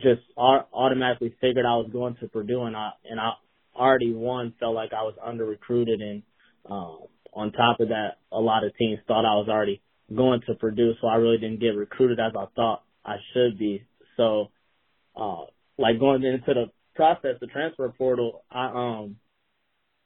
just 0.00 0.20
automatically 0.36 1.34
figured 1.40 1.64
I 1.64 1.76
was 1.76 1.88
going 1.92 2.16
to 2.20 2.28
Purdue, 2.28 2.64
and 2.64 2.76
I 2.76 2.90
and 3.08 3.18
I 3.18 3.32
already 3.74 4.12
one 4.12 4.54
felt 4.60 4.74
like 4.74 4.92
I 4.92 5.02
was 5.02 5.14
under 5.24 5.44
recruited, 5.44 6.00
and 6.00 6.22
um, 6.68 6.98
on 7.32 7.52
top 7.52 7.80
of 7.80 7.88
that, 7.88 8.18
a 8.30 8.40
lot 8.40 8.64
of 8.64 8.76
teams 8.76 8.98
thought 9.06 9.24
I 9.24 9.36
was 9.36 9.48
already 9.48 9.80
going 10.14 10.40
to 10.46 10.54
Purdue, 10.54 10.92
so 11.00 11.06
I 11.06 11.16
really 11.16 11.38
didn't 11.38 11.60
get 11.60 11.76
recruited 11.76 12.20
as 12.20 12.32
I 12.36 12.44
thought 12.54 12.82
I 13.04 13.16
should 13.32 13.58
be. 13.58 13.84
So, 14.16 14.50
uh, 15.16 15.44
like 15.78 15.98
going 15.98 16.24
into 16.24 16.54
the 16.54 16.66
process, 16.94 17.36
the 17.40 17.46
transfer 17.48 17.88
portal, 17.96 18.44
I 18.50 18.66
um 19.00 19.16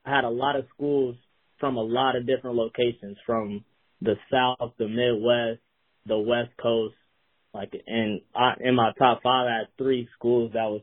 had 0.05 0.25
a 0.25 0.31
lot 0.31 0.57
of 0.57 0.67
schools 0.75 1.17
from 1.61 1.77
a 1.77 1.83
lot 1.83 2.17
of 2.17 2.27
different 2.27 2.57
locations, 2.57 3.17
from 3.27 3.65
the 4.03 4.15
South, 4.31 4.73
the 4.79 4.89
Midwest, 4.89 5.61
the 6.07 6.19
West 6.19 6.51
Coast, 6.63 6.95
like 7.55 7.73
and 7.87 8.21
I 8.35 8.55
in 8.61 8.75
my 8.75 8.93
top 8.99 9.23
five 9.23 9.47
I 9.49 9.59
had 9.59 9.69
three 9.79 10.09
schools 10.19 10.53
that 10.55 10.65
was 10.71 10.83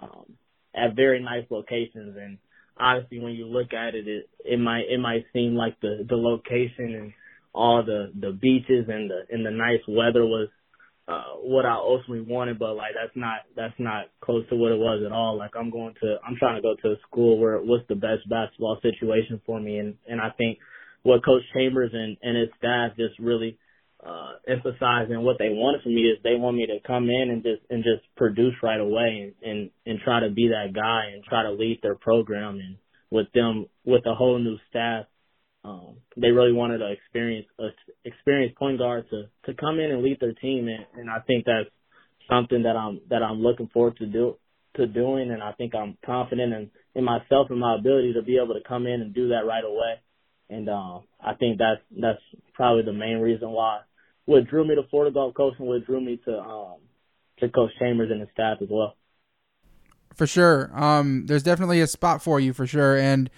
um 0.00 0.34
at 0.74 0.94
very 0.96 1.22
nice 1.22 1.44
locations 1.50 2.16
and 2.16 2.38
obviously 2.78 3.20
when 3.20 3.32
you 3.32 3.46
look 3.46 3.72
at 3.72 3.94
it 3.94 4.06
it 4.06 4.28
it 4.44 4.58
might 4.60 4.84
it 4.90 5.00
might 5.00 5.24
seem 5.32 5.54
like 5.54 5.80
the 5.80 6.06
the 6.08 6.16
location 6.16 6.94
and 6.94 7.12
all 7.54 7.82
the 7.84 8.12
the 8.20 8.32
beaches 8.32 8.86
and 8.88 9.10
the 9.10 9.22
and 9.30 9.44
the 9.44 9.50
nice 9.50 9.82
weather 9.88 10.24
was 10.24 10.48
uh 11.08 11.34
what 11.42 11.66
I 11.66 11.74
ultimately 11.74 12.20
wanted, 12.20 12.58
but 12.58 12.74
like 12.74 12.92
that's 12.94 13.16
not 13.16 13.40
that's 13.56 13.74
not 13.78 14.06
close 14.20 14.48
to 14.50 14.56
what 14.56 14.72
it 14.72 14.78
was 14.78 15.02
at 15.04 15.12
all. 15.12 15.36
Like 15.36 15.52
I'm 15.58 15.70
going 15.70 15.94
to 16.02 16.16
I'm 16.26 16.36
trying 16.38 16.56
to 16.56 16.62
go 16.62 16.74
to 16.82 16.94
a 16.94 17.00
school 17.08 17.38
where 17.38 17.58
what's 17.58 17.86
the 17.88 17.96
best 17.96 18.28
basketball 18.28 18.78
situation 18.82 19.40
for 19.44 19.60
me 19.60 19.78
and 19.78 19.94
and 20.06 20.20
I 20.20 20.30
think 20.30 20.58
what 21.02 21.24
Coach 21.24 21.42
Chambers 21.54 21.90
and 21.92 22.16
and 22.22 22.36
his 22.36 22.48
staff 22.58 22.92
just 22.96 23.18
really 23.18 23.58
uh 24.04 24.32
emphasizing 24.48 25.22
what 25.22 25.38
they 25.38 25.48
wanted 25.48 25.82
from 25.82 25.94
me 25.94 26.02
is 26.02 26.18
they 26.22 26.34
want 26.34 26.56
me 26.56 26.66
to 26.66 26.78
come 26.86 27.10
in 27.10 27.30
and 27.30 27.42
just 27.42 27.62
and 27.70 27.82
just 27.82 28.02
produce 28.16 28.54
right 28.62 28.80
away 28.80 29.34
and 29.42 29.50
and, 29.50 29.70
and 29.86 30.00
try 30.04 30.20
to 30.20 30.30
be 30.30 30.48
that 30.48 30.72
guy 30.72 31.12
and 31.12 31.24
try 31.24 31.42
to 31.42 31.52
lead 31.52 31.80
their 31.82 31.96
program 31.96 32.54
and 32.54 32.76
with 33.10 33.30
them 33.34 33.66
with 33.84 34.02
a 34.06 34.14
whole 34.14 34.38
new 34.38 34.56
staff 34.70 35.04
um, 35.64 35.96
they 36.16 36.30
really 36.30 36.52
wanted 36.52 36.82
an 36.82 36.96
a 37.60 37.68
experienced 38.04 38.58
point 38.58 38.78
guard 38.78 39.06
to 39.10 39.24
to 39.46 39.54
come 39.54 39.78
in 39.78 39.90
and 39.90 40.02
lead 40.02 40.18
their 40.20 40.32
team, 40.32 40.68
and, 40.68 41.00
and 41.00 41.10
I 41.10 41.20
think 41.20 41.44
that's 41.44 41.70
something 42.28 42.64
that 42.64 42.76
I'm 42.76 43.00
that 43.10 43.22
I'm 43.22 43.42
looking 43.42 43.68
forward 43.68 43.96
to 43.98 44.06
do 44.06 44.36
to 44.76 44.86
doing, 44.86 45.30
and 45.30 45.42
I 45.42 45.52
think 45.52 45.74
I'm 45.74 45.96
confident 46.04 46.52
in 46.52 46.70
in 46.94 47.04
myself 47.04 47.48
and 47.50 47.60
my 47.60 47.76
ability 47.76 48.14
to 48.14 48.22
be 48.22 48.38
able 48.42 48.54
to 48.54 48.68
come 48.68 48.86
in 48.86 49.00
and 49.00 49.14
do 49.14 49.28
that 49.28 49.46
right 49.46 49.64
away, 49.64 50.00
and 50.50 50.68
um, 50.68 51.04
I 51.20 51.34
think 51.34 51.58
that's 51.58 51.80
that's 52.00 52.22
probably 52.54 52.82
the 52.82 52.92
main 52.92 53.18
reason 53.18 53.50
why 53.50 53.80
what 54.24 54.48
drew 54.48 54.66
me 54.66 54.74
to 54.74 54.82
Florida 54.90 55.12
Gulf 55.12 55.34
Coast 55.34 55.56
and 55.58 55.68
what 55.68 55.86
drew 55.86 56.00
me 56.00 56.20
to 56.24 56.38
um 56.38 56.76
to 57.38 57.48
Coach 57.48 57.70
Chambers 57.78 58.10
and 58.10 58.20
his 58.20 58.30
staff 58.32 58.58
as 58.60 58.68
well. 58.70 58.96
For 60.14 60.26
sure, 60.26 60.70
um, 60.74 61.26
there's 61.26 61.42
definitely 61.42 61.80
a 61.80 61.86
spot 61.86 62.22
for 62.22 62.38
you 62.38 62.52
for 62.52 62.66
sure, 62.66 62.98
and 62.98 63.30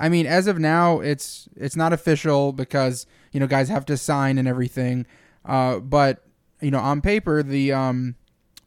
I 0.00 0.08
mean, 0.08 0.26
as 0.26 0.46
of 0.46 0.58
now, 0.58 1.00
it's 1.00 1.46
it's 1.54 1.76
not 1.76 1.92
official 1.92 2.52
because 2.52 3.06
you 3.32 3.38
know 3.38 3.46
guys 3.46 3.68
have 3.68 3.84
to 3.86 3.98
sign 3.98 4.38
and 4.38 4.48
everything. 4.48 5.06
Uh, 5.44 5.78
but 5.78 6.24
you 6.60 6.70
know, 6.70 6.78
on 6.78 7.02
paper, 7.02 7.42
the 7.42 7.72
um, 7.72 8.16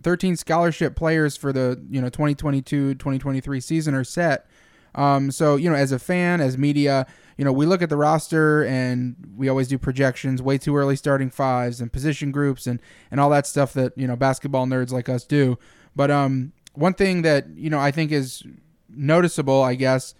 13 0.03 0.35
scholarship 0.35 0.95
players 0.95 1.35
for 1.35 1.51
the 1.51 1.83
you 1.89 1.99
know 1.99 2.09
2022-2023 2.09 3.63
season 3.63 3.95
are 3.95 4.03
set. 4.03 4.45
Um, 4.93 5.31
so 5.31 5.55
you 5.55 5.71
know, 5.71 5.75
as 5.75 5.91
a 5.91 5.97
fan, 5.97 6.39
as 6.39 6.55
media, 6.55 7.07
you 7.35 7.43
know, 7.43 7.51
we 7.51 7.65
look 7.65 7.81
at 7.81 7.89
the 7.89 7.97
roster 7.97 8.63
and 8.63 9.15
we 9.35 9.49
always 9.49 9.67
do 9.67 9.79
projections, 9.79 10.39
way 10.39 10.59
too 10.59 10.77
early 10.77 10.95
starting 10.95 11.31
fives 11.31 11.81
and 11.81 11.91
position 11.91 12.31
groups 12.31 12.67
and 12.67 12.79
and 13.09 13.19
all 13.19 13.31
that 13.31 13.47
stuff 13.47 13.73
that 13.73 13.97
you 13.97 14.05
know 14.05 14.15
basketball 14.15 14.67
nerds 14.67 14.91
like 14.91 15.09
us 15.09 15.25
do. 15.25 15.57
But 15.95 16.11
um, 16.11 16.53
one 16.73 16.93
thing 16.93 17.23
that 17.23 17.47
you 17.55 17.71
know 17.71 17.79
I 17.79 17.89
think 17.89 18.11
is 18.11 18.43
noticeable, 18.87 19.63
I 19.63 19.73
guess, 19.73 20.13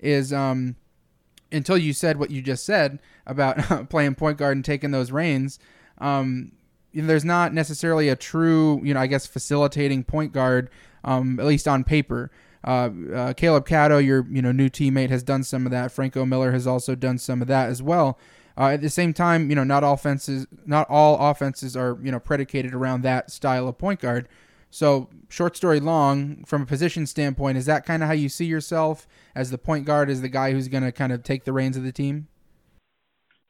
is 0.00 0.32
um, 0.32 0.76
until 1.50 1.78
you 1.78 1.92
said 1.92 2.18
what 2.18 2.30
you 2.30 2.42
just 2.42 2.64
said 2.64 3.00
about 3.26 3.88
playing 3.90 4.14
point 4.14 4.38
guard 4.38 4.56
and 4.56 4.64
taking 4.64 4.90
those 4.90 5.10
reins. 5.10 5.58
Um, 5.98 6.52
you 6.92 7.02
know, 7.02 7.08
there's 7.08 7.24
not 7.24 7.52
necessarily 7.52 8.08
a 8.08 8.16
true, 8.16 8.80
you 8.82 8.94
know, 8.94 9.00
I 9.00 9.06
guess 9.06 9.26
facilitating 9.26 10.04
point 10.04 10.32
guard, 10.32 10.70
um, 11.04 11.38
at 11.38 11.46
least 11.46 11.68
on 11.68 11.84
paper. 11.84 12.30
Uh, 12.64 12.90
uh, 13.14 13.32
Caleb 13.34 13.66
Catto, 13.66 14.04
your 14.04 14.26
you 14.30 14.42
know 14.42 14.52
new 14.52 14.68
teammate, 14.68 15.10
has 15.10 15.22
done 15.22 15.44
some 15.44 15.64
of 15.64 15.70
that. 15.72 15.92
Franco 15.92 16.24
Miller 16.24 16.52
has 16.52 16.66
also 16.66 16.94
done 16.94 17.18
some 17.18 17.40
of 17.40 17.48
that 17.48 17.68
as 17.68 17.82
well. 17.82 18.18
Uh, 18.56 18.70
at 18.70 18.80
the 18.80 18.90
same 18.90 19.14
time, 19.14 19.48
you 19.50 19.54
know, 19.54 19.62
not 19.62 19.84
all 19.84 19.94
offenses, 19.94 20.46
not 20.66 20.88
all 20.90 21.30
offenses 21.30 21.76
are 21.76 21.96
you 22.02 22.10
know 22.10 22.18
predicated 22.18 22.74
around 22.74 23.02
that 23.02 23.30
style 23.30 23.68
of 23.68 23.78
point 23.78 24.00
guard. 24.00 24.28
So, 24.70 25.08
short 25.28 25.56
story 25.56 25.80
long, 25.80 26.44
from 26.44 26.62
a 26.62 26.66
position 26.66 27.06
standpoint, 27.06 27.56
is 27.56 27.66
that 27.66 27.86
kind 27.86 28.02
of 28.02 28.08
how 28.08 28.14
you 28.14 28.28
see 28.28 28.44
yourself 28.44 29.06
as 29.34 29.50
the 29.50 29.58
point 29.58 29.86
guard, 29.86 30.10
as 30.10 30.20
the 30.20 30.28
guy 30.28 30.52
who's 30.52 30.68
going 30.68 30.82
to 30.82 30.92
kind 30.92 31.12
of 31.12 31.22
take 31.22 31.44
the 31.44 31.52
reins 31.52 31.76
of 31.76 31.84
the 31.84 31.92
team? 31.92 32.28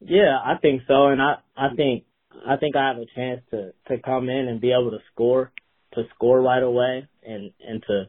Yeah, 0.01 0.39
I 0.45 0.57
think 0.63 0.83
so, 0.87 1.09
and 1.09 1.21
I 1.21 1.37
I 1.57 1.75
think 1.75 2.05
I 2.47 2.57
think 2.57 2.77
I 2.77 2.89
have 2.89 2.99
a 2.99 3.07
chance 3.17 3.41
to 3.51 3.73
to 3.89 3.99
come 3.99 4.29
in 4.29 4.49
and 4.49 4.61
be 4.61 4.71
able 4.71 4.93
to 4.93 5.01
score, 5.13 5.51
to 5.95 6.05
score 6.15 6.41
right 6.41 6.63
away, 6.63 7.09
and 7.27 7.51
and 7.67 7.83
to 7.89 8.05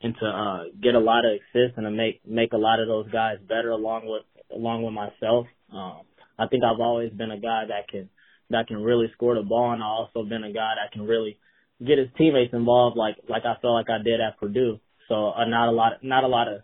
and 0.00 0.14
to 0.20 0.26
uh, 0.26 0.64
get 0.80 0.94
a 0.94 1.00
lot 1.00 1.24
of 1.24 1.32
assists 1.32 1.76
and 1.76 1.86
to 1.86 1.90
make 1.90 2.20
make 2.24 2.52
a 2.52 2.58
lot 2.58 2.78
of 2.78 2.86
those 2.86 3.10
guys 3.10 3.38
better 3.48 3.70
along 3.70 4.06
with 4.06 4.22
along 4.54 4.84
with 4.84 4.94
myself. 4.94 5.46
Um, 5.72 6.02
I 6.38 6.46
think 6.46 6.62
I've 6.62 6.80
always 6.80 7.12
been 7.12 7.32
a 7.32 7.40
guy 7.40 7.64
that 7.66 7.88
can 7.88 8.08
that 8.50 8.68
can 8.68 8.82
really 8.82 9.10
score 9.14 9.34
the 9.34 9.42
ball, 9.42 9.72
and 9.72 9.82
I've 9.82 9.88
also 9.88 10.22
been 10.22 10.44
a 10.44 10.52
guy 10.52 10.74
that 10.76 10.92
can 10.92 11.02
really 11.02 11.38
get 11.84 11.98
his 11.98 12.08
teammates 12.16 12.54
involved, 12.54 12.96
like 12.96 13.16
like 13.28 13.44
I 13.44 13.60
felt 13.60 13.74
like 13.74 13.90
I 13.90 14.02
did 14.02 14.20
at 14.20 14.38
Purdue. 14.38 14.80
So 15.08 15.30
uh, 15.30 15.44
not 15.46 15.68
a 15.68 15.72
lot 15.72 15.92
not 16.02 16.24
a 16.24 16.28
lot 16.28 16.48
of 16.48 16.62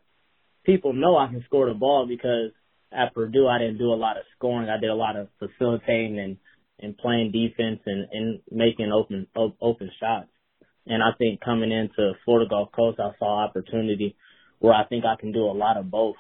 people 0.65 0.93
know 0.93 1.17
I 1.17 1.29
can 1.29 1.45
score 1.47 1.67
the 1.69 1.75
ball 1.75 2.07
because 2.07 2.53
at 2.93 3.15
Purdue 3.15 3.49
I 3.49 3.59
didn't 3.59 3.79
do 3.79 3.93
a 3.93 3.95
lot 3.95 4.17
of 4.17 4.25
scoring. 4.37 4.69
I 4.69 4.81
did 4.81 4.91
a 4.91 4.95
lot 4.95 5.17
of 5.17 5.29
facilitating 5.39 6.19
and 6.19 6.37
and 6.79 6.97
playing 6.97 7.33
defense 7.33 7.81
and 7.87 8.09
and 8.13 8.41
making 8.51 8.93
open 8.93 9.27
open 9.37 9.91
shots. 10.01 10.29
And 10.87 11.03
I 11.03 11.11
think 11.19 11.41
coming 11.41 11.71
into 11.71 12.13
Florida 12.25 12.49
Gulf 12.49 12.71
Coast, 12.73 12.99
I 12.99 13.11
saw 13.19 13.45
opportunity 13.45 14.17
where 14.59 14.75
I 14.75 14.85
think 14.87 15.05
I 15.05 15.21
can 15.21 15.33
do 15.33 15.45
a 15.45 15.53
lot 15.53 15.77
of 15.77 15.91
both. 15.91 16.17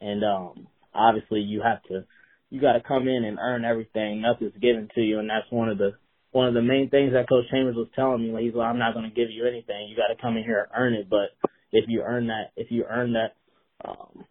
And 0.00 0.24
um 0.24 0.68
obviously 0.94 1.40
you 1.40 1.62
have 1.62 1.82
to 1.84 2.04
you 2.50 2.60
got 2.60 2.72
to 2.72 2.80
come 2.80 3.08
in 3.08 3.24
and 3.24 3.38
earn 3.38 3.64
everything. 3.64 4.22
Nothing's 4.22 4.56
given 4.60 4.88
to 4.94 5.00
you, 5.00 5.18
and 5.18 5.28
that's 5.28 5.50
one 5.50 5.68
of 5.68 5.78
the 5.78 5.92
one 6.32 6.48
of 6.48 6.54
the 6.54 6.62
main 6.62 6.90
things 6.90 7.12
that 7.12 7.28
Coach 7.28 7.44
Chambers 7.50 7.76
was 7.76 7.88
telling 7.96 8.22
me. 8.22 8.32
Like, 8.32 8.44
he's 8.44 8.54
like, 8.54 8.68
I'm 8.68 8.78
not 8.78 8.94
going 8.94 9.08
to 9.08 9.14
give 9.14 9.30
you 9.30 9.46
anything. 9.46 9.88
You 9.88 9.96
got 9.96 10.14
to 10.14 10.20
come 10.20 10.36
in 10.36 10.44
here 10.44 10.60
and 10.60 10.72
earn 10.76 10.94
it. 10.94 11.08
But 11.08 11.30
if 11.72 11.84
you 11.88 12.02
earn 12.02 12.26
that, 12.28 12.52
if 12.56 12.70
you 12.70 12.84
earn 12.88 13.14
that 13.14 13.34
um, 13.84 14.24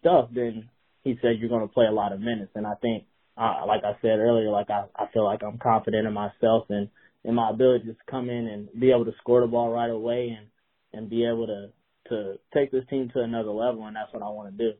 stuff, 0.00 0.30
then 0.34 0.68
he 1.02 1.18
said 1.22 1.38
you're 1.38 1.48
going 1.48 1.66
to 1.66 1.72
play 1.72 1.86
a 1.86 1.92
lot 1.92 2.12
of 2.12 2.20
minutes. 2.20 2.52
And 2.54 2.66
I 2.66 2.74
think, 2.74 3.04
uh, 3.36 3.66
like 3.66 3.82
I 3.84 4.00
said 4.00 4.18
earlier, 4.18 4.50
like 4.50 4.70
I, 4.70 4.84
I 4.96 5.06
feel 5.12 5.24
like 5.24 5.42
I'm 5.42 5.58
confident 5.58 6.06
in 6.06 6.12
myself 6.12 6.66
and 6.70 6.88
in 7.24 7.34
my 7.34 7.50
ability 7.50 7.86
to 7.86 7.96
come 8.10 8.28
in 8.28 8.46
and 8.46 8.68
be 8.78 8.90
able 8.90 9.04
to 9.06 9.14
score 9.18 9.40
the 9.40 9.46
ball 9.46 9.70
right 9.70 9.90
away 9.90 10.36
and 10.36 10.46
and 10.92 11.10
be 11.10 11.26
able 11.26 11.46
to 11.46 11.70
to 12.08 12.34
take 12.52 12.70
this 12.70 12.84
team 12.90 13.10
to 13.14 13.20
another 13.20 13.50
level. 13.50 13.86
And 13.86 13.96
that's 13.96 14.12
what 14.12 14.22
I 14.22 14.28
want 14.28 14.56
to 14.56 14.70
do. 14.72 14.76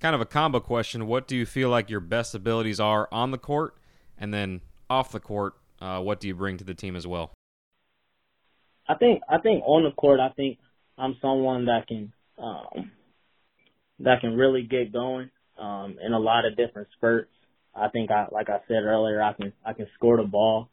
Kind 0.00 0.14
of 0.14 0.20
a 0.20 0.26
combo 0.26 0.60
question. 0.60 1.06
What 1.06 1.28
do 1.28 1.36
you 1.36 1.46
feel 1.46 1.68
like 1.68 1.90
your 1.90 2.00
best 2.00 2.34
abilities 2.34 2.80
are 2.80 3.08
on 3.12 3.30
the 3.30 3.38
court, 3.38 3.76
and 4.18 4.32
then 4.32 4.60
off 4.92 5.10
the 5.10 5.20
court, 5.20 5.54
uh, 5.80 6.00
what 6.00 6.20
do 6.20 6.28
you 6.28 6.34
bring 6.34 6.58
to 6.58 6.64
the 6.64 6.74
team 6.74 6.94
as 6.94 7.06
well? 7.06 7.32
I 8.86 8.94
think 8.94 9.22
I 9.28 9.38
think 9.38 9.62
on 9.64 9.84
the 9.84 9.90
court, 9.90 10.20
I 10.20 10.28
think 10.30 10.58
I'm 10.98 11.16
someone 11.22 11.64
that 11.66 11.86
can 11.88 12.12
um, 12.38 12.90
that 14.00 14.20
can 14.20 14.36
really 14.36 14.62
get 14.62 14.92
going 14.92 15.30
um, 15.58 15.96
in 16.04 16.12
a 16.12 16.18
lot 16.18 16.44
of 16.44 16.56
different 16.56 16.88
spurts. 16.96 17.30
I 17.74 17.88
think 17.88 18.10
I 18.10 18.26
like 18.30 18.50
I 18.50 18.58
said 18.68 18.82
earlier, 18.84 19.22
I 19.22 19.32
can 19.32 19.52
I 19.64 19.72
can 19.72 19.86
score 19.94 20.18
the 20.18 20.24
ball. 20.24 20.68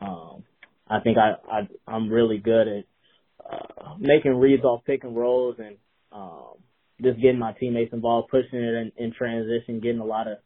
Um, 0.00 0.44
I 0.86 1.00
think 1.00 1.16
I, 1.16 1.36
I 1.50 1.68
I'm 1.86 2.10
really 2.10 2.38
good 2.38 2.68
at 2.68 2.84
uh, 3.50 3.94
making 3.98 4.38
reads 4.38 4.64
off 4.64 4.84
pick 4.84 5.04
and 5.04 5.16
rolls 5.16 5.56
and 5.58 5.76
um, 6.12 6.54
just 7.00 7.20
getting 7.20 7.38
my 7.38 7.52
teammates 7.52 7.94
involved, 7.94 8.28
pushing 8.30 8.58
it 8.58 8.74
in, 8.74 8.92
in 8.96 9.12
transition, 9.12 9.80
getting 9.80 10.00
a 10.00 10.04
lot 10.04 10.28
of 10.28 10.38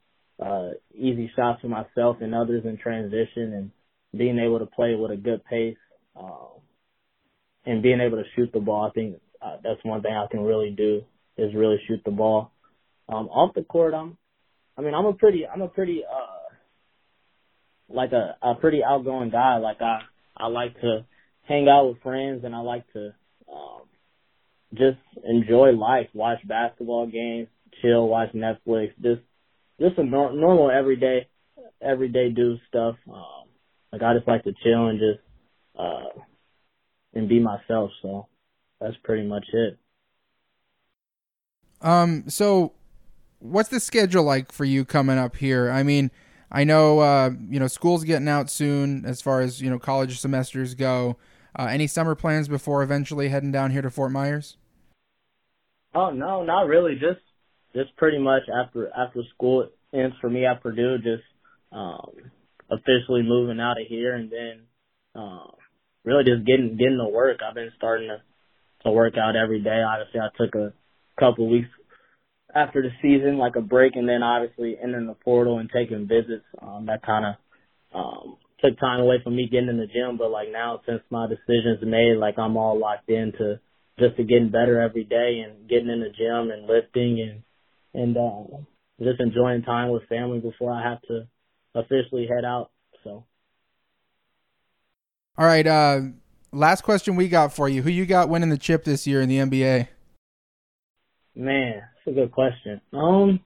uh, 0.45 0.71
easy 0.95 1.31
shots 1.35 1.61
for 1.61 1.69
myself 1.69 2.19
and 2.21 2.35
others 2.35 2.65
in 2.65 2.77
transition 2.77 3.53
and 3.53 3.71
being 4.17 4.39
able 4.39 4.59
to 4.59 4.67
play 4.67 4.95
with 4.95 5.11
a 5.11 5.17
good 5.17 5.45
pace, 5.45 5.77
um, 6.19 6.61
and 7.65 7.83
being 7.83 8.01
able 8.01 8.19
to 8.19 8.25
shoot 8.35 8.51
the 8.53 8.61
ball. 8.61 8.87
I 8.89 8.91
think 8.93 9.17
uh, 9.43 9.57
that's 9.63 9.85
one 9.85 10.03
thing 10.03 10.13
I 10.13 10.27
can 10.31 10.41
really 10.41 10.71
do 10.71 11.03
is 11.37 11.55
really 11.55 11.81
shoot 11.87 12.01
the 12.05 12.11
ball. 12.11 12.53
Um, 13.09 13.29
off 13.29 13.55
the 13.55 13.63
court, 13.63 13.95
I'm, 13.95 14.17
I 14.77 14.83
mean, 14.83 14.95
I'm 14.95 15.07
a 15.07 15.13
pretty, 15.13 15.47
I'm 15.47 15.63
a 15.63 15.69
pretty, 15.69 16.03
uh, 16.05 16.55
like 17.89 18.13
a, 18.13 18.37
a 18.43 18.55
pretty 18.57 18.83
outgoing 18.85 19.31
guy. 19.31 19.59
Like 19.59 19.81
I, 19.81 20.01
I 20.37 20.49
like 20.49 20.81
to 20.81 21.05
hang 21.43 21.69
out 21.69 21.89
with 21.89 22.03
friends 22.03 22.43
and 22.45 22.55
I 22.55 22.61
like 22.61 22.85
to, 22.95 23.15
um, 23.53 23.83
just 24.75 24.99
enjoy 25.25 25.71
life, 25.71 26.09
watch 26.15 26.39
basketball 26.47 27.07
games, 27.07 27.49
chill, 27.81 28.09
watch 28.09 28.33
Netflix, 28.35 28.91
just 29.01 29.23
just 29.81 29.99
a 29.99 30.05
nor- 30.05 30.33
normal 30.33 30.71
everyday 30.71 31.29
everyday 31.81 32.31
do 32.31 32.57
stuff. 32.69 32.97
Um, 33.13 33.49
like 33.93 34.03
I 34.03 34.15
just 34.15 34.29
like 34.29 34.45
to 34.45 34.53
chill 34.63 34.87
and 34.89 34.99
just 34.99 35.21
uh 35.79 36.21
and 37.15 37.29
be 37.29 37.41
myself. 37.41 37.91
So 38.03 38.29
that's 38.81 38.97
pretty 39.03 39.27
much 39.27 39.47
it. 39.53 39.79
Um. 41.81 42.25
So, 42.29 42.73
what's 43.39 43.69
the 43.69 43.81
schedule 43.81 44.25
like 44.25 44.53
for 44.53 44.65
you 44.65 44.85
coming 44.85 45.19
up 45.19 45.37
here? 45.37 45.71
I 45.71 45.83
mean, 45.83 46.11
I 46.51 46.65
know 46.65 47.01
uh, 47.01 47.31
you 47.49 47.61
know 47.61 47.67
school's 47.67 48.05
getting 48.05 48.29
out 48.29 48.51
soon 48.51 49.05
as 49.05 49.21
far 49.21 49.41
as 49.41 49.61
you 49.61 49.71
know 49.71 49.79
college 49.79 50.19
semesters 50.19 50.75
go. 50.75 51.17
Uh, 51.59 51.69
any 51.71 51.87
summer 51.87 52.15
plans 52.15 52.49
before 52.49 52.83
eventually 52.83 53.31
heading 53.31 53.51
down 53.51 53.71
here 53.71 53.81
to 53.81 53.91
Fort 53.91 54.13
Myers? 54.13 54.59
Oh 55.95 56.11
no, 56.11 56.45
not 56.45 56.67
really. 56.67 56.95
Just 56.95 57.21
just 57.77 57.95
pretty 57.97 58.19
much 58.19 58.43
after 58.49 58.91
after 58.97 59.21
school 59.35 59.69
ends 59.93 60.17
for 60.21 60.31
me 60.31 60.47
at 60.47 60.63
Purdue, 60.63 60.97
just 60.99 61.23
um, 61.73 62.11
officially 62.71 63.23
moving 63.23 63.61
out 63.61 63.81
of 63.81 63.87
here, 63.87 64.15
and 64.15 64.31
then 64.31 64.61
uh, 65.15 65.51
really 66.05 66.25
just 66.25 66.47
getting 66.47 66.77
getting 66.79 66.99
to 66.99 67.09
work. 67.09 67.41
I've 67.47 67.55
been 67.55 67.71
starting 67.77 68.09
to 68.09 68.23
to 68.85 68.93
work 68.93 69.15
out 69.19 69.37
every 69.37 69.63
day. 69.63 69.83
Obviously, 69.83 70.21
I 70.21 70.29
took 70.37 70.55
a 70.55 70.73
couple 71.21 71.49
weeks 71.49 71.69
after 72.55 72.81
the 72.81 72.91
season, 73.03 73.37
like 73.37 73.57
a 73.57 73.61
break, 73.61 73.95
and 73.97 74.09
then 74.09 74.23
obviously 74.23 74.77
entering 74.83 75.07
the 75.07 75.15
portal 75.15 75.59
and 75.59 75.71
taking 75.71 76.09
visits. 76.09 76.45
Um, 76.63 76.87
that 76.87 77.05
kind 77.05 77.27
of 77.27 77.35
um, 77.95 78.37
took 78.65 78.79
time 78.81 79.01
away 79.01 79.17
from 79.23 79.37
me 79.37 79.49
getting 79.51 79.69
in 79.69 79.77
the 79.77 79.87
gym, 79.87 80.17
but 80.17 80.31
like 80.31 80.49
now 80.51 80.81
since 80.87 81.03
my 81.11 81.27
decision's 81.27 81.83
made, 81.83 82.17
like 82.17 82.39
I'm 82.39 82.57
all 82.57 82.79
locked 82.79 83.11
into 83.11 83.61
just 83.99 84.17
to 84.17 84.25
getting 84.25 84.51
better 84.51 84.81
every 84.81 85.05
day 85.05 85.45
and 85.45 85.69
getting 85.69 85.89
in 85.89 86.01
the 86.01 86.11
gym 86.11 86.51
and 86.51 86.67
lifting 86.67 87.21
and 87.21 87.43
and 87.97 88.17
uh, 88.17 88.43
just 89.03 89.21
enjoying 89.21 89.63
time 89.63 89.91
with 89.91 90.07
family 90.09 90.39
before 90.39 90.71
I 90.71 90.89
have 90.89 91.01
to 91.03 91.27
officially 91.75 92.29
head 92.29 92.45
out. 92.45 92.71
So. 93.03 93.25
All 95.39 95.47
right. 95.47 95.67
Uh, 95.67 96.01
last 96.53 96.83
question 96.83 97.17
we 97.17 97.29
got 97.29 97.53
for 97.53 97.69
you: 97.69 97.83
Who 97.83 97.91
you 97.91 98.07
got 98.07 98.29
winning 98.29 98.51
the 98.51 98.59
chip 98.59 98.85
this 98.85 99.07
year 99.07 99.21
in 99.21 99.29
the 99.29 99.39
NBA? 99.39 99.89
Man, 101.35 101.75
that's 101.75 102.17
a 102.17 102.21
good 102.21 102.33
question. 102.33 102.81
Um, 102.93 103.41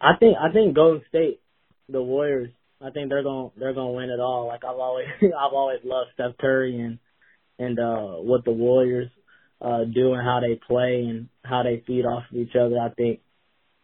I 0.00 0.16
think 0.18 0.36
I 0.40 0.52
think 0.52 0.74
Golden 0.74 1.02
State, 1.08 1.40
the 1.88 2.02
Warriors. 2.02 2.50
I 2.80 2.90
think 2.90 3.08
they're 3.08 3.22
going 3.22 3.50
to 3.50 3.60
they're 3.60 3.74
gonna 3.74 3.92
win 3.92 4.10
it 4.10 4.20
all. 4.20 4.48
Like 4.48 4.64
I've 4.64 4.78
always 4.78 5.06
I've 5.22 5.52
always 5.52 5.80
loved 5.84 6.10
Steph 6.14 6.36
Curry 6.40 6.80
and 6.80 6.98
and 7.58 7.78
uh 7.78 8.20
what 8.20 8.44
the 8.44 8.50
Warriors 8.50 9.08
uh 9.62 9.84
do 9.84 10.12
and 10.14 10.26
how 10.26 10.40
they 10.40 10.58
play 10.66 11.06
and 11.08 11.28
how 11.44 11.62
they 11.62 11.82
feed 11.86 12.04
off 12.04 12.24
of 12.30 12.36
each 12.36 12.56
other. 12.56 12.78
I 12.78 12.90
think 12.90 13.20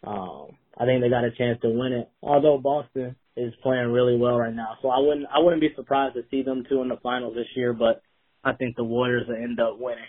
um, 0.04 0.56
I 0.76 0.84
think 0.84 1.02
they 1.02 1.08
got 1.08 1.24
a 1.24 1.30
chance 1.30 1.60
to 1.62 1.70
win 1.70 1.92
it. 1.92 2.10
Although 2.22 2.58
Boston 2.58 3.16
is 3.36 3.52
playing 3.62 3.92
really 3.92 4.16
well 4.16 4.36
right 4.38 4.54
now, 4.54 4.76
so 4.82 4.88
I 4.88 4.98
wouldn't 4.98 5.26
I 5.34 5.40
wouldn't 5.40 5.60
be 5.60 5.72
surprised 5.74 6.14
to 6.14 6.22
see 6.30 6.42
them 6.42 6.64
two 6.68 6.82
in 6.82 6.88
the 6.88 6.96
finals 7.02 7.34
this 7.34 7.46
year. 7.56 7.72
But 7.72 8.02
I 8.44 8.52
think 8.52 8.76
the 8.76 8.84
Warriors 8.84 9.26
will 9.28 9.36
end 9.36 9.60
up 9.60 9.78
winning. 9.78 10.04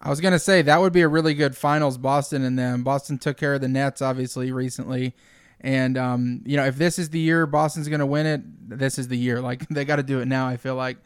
I 0.00 0.10
was 0.10 0.20
gonna 0.20 0.38
say 0.38 0.62
that 0.62 0.80
would 0.80 0.92
be 0.92 1.02
a 1.02 1.08
really 1.08 1.34
good 1.34 1.56
finals, 1.56 1.96
Boston 1.96 2.44
and 2.44 2.58
them. 2.58 2.82
Boston 2.82 3.18
took 3.18 3.36
care 3.36 3.54
of 3.54 3.60
the 3.60 3.68
Nets 3.68 4.02
obviously 4.02 4.52
recently, 4.52 5.14
and 5.60 5.96
um, 5.96 6.42
you 6.44 6.56
know 6.56 6.64
if 6.64 6.76
this 6.76 6.98
is 6.98 7.10
the 7.10 7.20
year 7.20 7.46
Boston's 7.46 7.88
gonna 7.88 8.06
win 8.06 8.26
it, 8.26 8.78
this 8.78 8.98
is 8.98 9.08
the 9.08 9.16
year. 9.16 9.40
Like 9.40 9.66
they 9.70 9.84
got 9.84 9.96
to 9.96 10.02
do 10.02 10.20
it 10.20 10.26
now. 10.26 10.48
I 10.48 10.56
feel 10.56 10.74
like, 10.74 10.98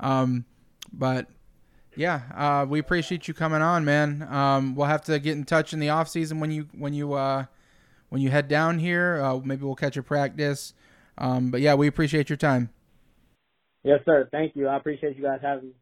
um, 0.00 0.44
but 0.92 1.28
Yeah, 1.96 2.22
uh, 2.34 2.66
we 2.68 2.80
appreciate 2.80 3.28
you 3.28 3.34
coming 3.34 3.62
on, 3.62 3.84
man. 3.84 4.26
Um, 4.28 4.74
we'll 4.74 4.86
have 4.86 5.02
to 5.04 5.18
get 5.18 5.36
in 5.36 5.44
touch 5.44 5.72
in 5.72 5.78
the 5.78 5.90
off 5.90 6.08
season 6.08 6.40
when 6.40 6.50
you 6.50 6.68
when 6.76 6.92
you 6.92 7.12
uh, 7.12 7.44
when 8.08 8.20
you 8.20 8.30
head 8.30 8.48
down 8.48 8.78
here. 8.78 9.20
Uh, 9.22 9.38
maybe 9.38 9.64
we'll 9.64 9.76
catch 9.76 9.96
a 9.96 10.02
practice. 10.02 10.74
Um, 11.18 11.50
but 11.50 11.60
yeah, 11.60 11.74
we 11.74 11.86
appreciate 11.86 12.28
your 12.28 12.36
time. 12.36 12.70
Yes, 13.84 14.00
sir. 14.04 14.28
Thank 14.32 14.56
you. 14.56 14.66
I 14.66 14.76
appreciate 14.76 15.16
you 15.16 15.22
guys 15.22 15.38
having 15.42 15.68
me. 15.68 15.74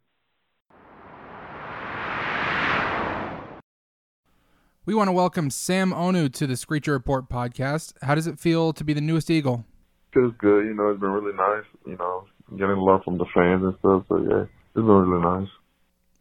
We 4.84 4.94
want 4.94 5.08
to 5.08 5.12
welcome 5.12 5.48
Sam 5.48 5.92
Onu 5.92 6.32
to 6.34 6.46
the 6.46 6.56
Screecher 6.56 6.90
Report 6.90 7.28
podcast. 7.28 7.94
How 8.02 8.16
does 8.16 8.26
it 8.26 8.40
feel 8.40 8.72
to 8.72 8.82
be 8.82 8.92
the 8.92 9.00
newest 9.00 9.30
Eagle? 9.30 9.64
Feels 10.12 10.34
good. 10.38 10.66
You 10.66 10.74
know, 10.74 10.90
it's 10.90 11.00
been 11.00 11.10
really 11.10 11.34
nice. 11.34 11.64
You 11.86 11.96
know, 11.96 12.26
getting 12.50 12.76
a 12.76 12.82
lot 12.82 13.04
from 13.04 13.16
the 13.16 13.24
fans 13.32 13.62
and 13.62 13.74
stuff. 13.78 14.04
So 14.08 14.18
yeah, 14.18 14.42
it's 14.42 14.74
been 14.74 14.86
really 14.86 15.22
nice. 15.22 15.48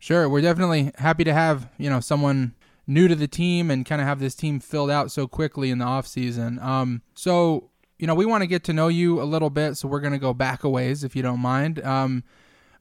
Sure, 0.01 0.27
we're 0.27 0.41
definitely 0.41 0.91
happy 0.97 1.23
to 1.23 1.31
have 1.31 1.69
you 1.77 1.87
know 1.87 1.99
someone 1.99 2.55
new 2.87 3.07
to 3.07 3.13
the 3.13 3.27
team 3.27 3.69
and 3.69 3.85
kind 3.85 4.01
of 4.01 4.07
have 4.07 4.19
this 4.19 4.33
team 4.33 4.59
filled 4.59 4.89
out 4.89 5.11
so 5.11 5.27
quickly 5.27 5.69
in 5.69 5.77
the 5.77 5.85
off 5.85 6.07
season. 6.07 6.57
Um, 6.57 7.03
so 7.13 7.69
you 7.99 8.07
know 8.07 8.15
we 8.15 8.25
want 8.25 8.41
to 8.41 8.47
get 8.47 8.63
to 8.63 8.73
know 8.73 8.87
you 8.87 9.21
a 9.21 9.25
little 9.25 9.51
bit, 9.51 9.77
so 9.77 9.87
we're 9.87 9.99
going 9.99 10.13
to 10.13 10.17
go 10.17 10.33
back 10.33 10.63
a 10.63 10.69
ways 10.69 11.03
if 11.03 11.15
you 11.15 11.21
don't 11.21 11.39
mind. 11.39 11.85
Um, 11.85 12.23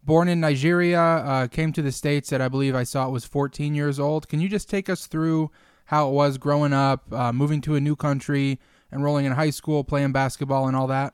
born 0.02 0.28
in 0.28 0.40
Nigeria, 0.40 0.98
uh, 0.98 1.46
came 1.46 1.74
to 1.74 1.83
the 1.83 1.92
states 1.92 2.33
at 2.33 2.40
I 2.40 2.48
believe 2.48 2.74
I 2.74 2.85
saw 2.85 3.06
it 3.06 3.11
was 3.11 3.26
14 3.26 3.74
years 3.74 4.00
old. 4.00 4.26
Can 4.26 4.40
you 4.40 4.48
just 4.48 4.70
take 4.70 4.88
us 4.88 5.06
through 5.06 5.50
how 5.85 6.09
it 6.09 6.12
was 6.12 6.38
growing 6.38 6.72
up, 6.72 7.12
uh, 7.12 7.35
moving 7.35 7.61
to 7.61 7.74
a 7.74 7.80
new 7.80 7.96
country, 7.96 8.59
enrolling 8.90 9.26
in 9.26 9.33
high 9.33 9.50
school, 9.50 9.85
playing 9.85 10.12
basketball, 10.12 10.68
and 10.68 10.74
all 10.74 10.87
that? 10.87 11.12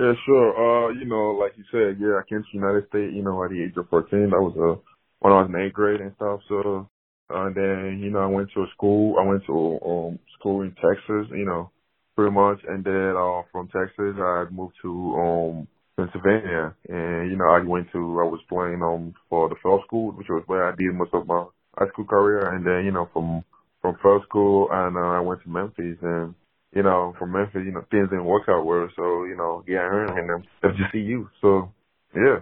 Yeah, 0.00 0.14
sure. 0.26 0.50
Uh, 0.50 0.88
you 0.94 1.04
know, 1.04 1.30
like 1.30 1.52
you 1.56 1.62
said, 1.70 2.00
yeah, 2.00 2.18
I 2.18 2.22
came 2.28 2.42
to 2.42 2.48
the 2.52 2.58
United 2.58 2.88
States, 2.88 3.12
you 3.14 3.22
know, 3.22 3.44
at 3.44 3.50
the 3.50 3.62
age 3.62 3.76
of 3.76 3.88
14. 3.88 4.30
That 4.30 4.40
was 4.40 4.56
uh, 4.58 4.80
when 5.24 5.32
I 5.32 5.40
was 5.40 5.48
in 5.48 5.56
eighth 5.56 5.72
grade 5.72 6.02
and 6.02 6.12
stuff. 6.16 6.40
So, 6.50 6.86
uh, 7.30 7.46
and 7.46 7.56
then, 7.56 8.00
you 8.04 8.10
know, 8.10 8.18
I 8.18 8.26
went 8.26 8.50
to 8.52 8.60
a 8.60 8.66
school. 8.76 9.16
I 9.18 9.24
went 9.24 9.42
to 9.46 9.80
um 9.80 10.18
school 10.38 10.60
in 10.60 10.72
Texas, 10.76 11.32
you 11.32 11.46
know, 11.46 11.70
pretty 12.14 12.32
much. 12.32 12.60
And 12.68 12.84
then, 12.84 13.16
uh, 13.16 13.40
from 13.50 13.68
Texas, 13.68 14.20
I 14.20 14.44
moved 14.50 14.74
to, 14.82 14.92
um, 15.16 15.68
Pennsylvania. 15.96 16.74
And, 16.90 17.30
you 17.30 17.38
know, 17.38 17.48
I 17.48 17.60
went 17.64 17.90
to, 17.92 17.98
I 18.20 18.28
was 18.28 18.40
playing, 18.50 18.82
um, 18.82 19.14
for 19.30 19.48
the 19.48 19.56
Phelps 19.62 19.86
school, 19.86 20.12
which 20.12 20.28
was 20.28 20.42
where 20.46 20.68
I 20.68 20.76
did 20.76 20.92
most 20.92 21.14
of 21.14 21.26
my 21.26 21.46
high 21.78 21.88
school 21.88 22.04
career. 22.04 22.52
And 22.52 22.66
then, 22.66 22.84
you 22.84 22.92
know, 22.92 23.08
from, 23.14 23.42
from 23.80 23.96
Phelps 24.02 24.26
school, 24.26 24.68
and, 24.70 24.96
uh, 24.96 25.00
I 25.16 25.20
went 25.20 25.42
to 25.42 25.48
Memphis 25.48 25.96
and, 26.02 26.34
you 26.74 26.82
know, 26.82 27.14
from 27.18 27.32
Memphis, 27.32 27.62
you 27.64 27.72
know, 27.72 27.84
things 27.90 28.10
didn't 28.10 28.26
work 28.26 28.44
out 28.50 28.66
well. 28.66 28.88
So, 28.94 29.24
you 29.24 29.36
know, 29.36 29.64
yeah, 29.66 29.88
I 29.88 30.20
in 30.20 30.26
them 30.26 30.44
FGCU. 30.62 31.30
So, 31.40 31.72
yeah 32.14 32.40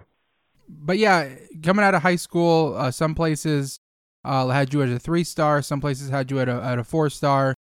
but 0.67 0.97
yeah, 0.97 1.29
coming 1.61 1.85
out 1.85 1.95
of 1.95 2.01
high 2.01 2.15
school, 2.15 2.75
uh, 2.77 2.91
some 2.91 3.15
places 3.15 3.79
uh, 4.23 4.47
had 4.47 4.73
you 4.73 4.81
as 4.81 4.91
a 4.91 4.99
three 4.99 5.23
star, 5.23 5.61
some 5.61 5.81
places 5.81 6.09
had 6.09 6.31
you 6.31 6.39
at 6.39 6.49
a, 6.49 6.61
at 6.63 6.79
a 6.79 6.83
four 6.83 7.09
star. 7.09 7.55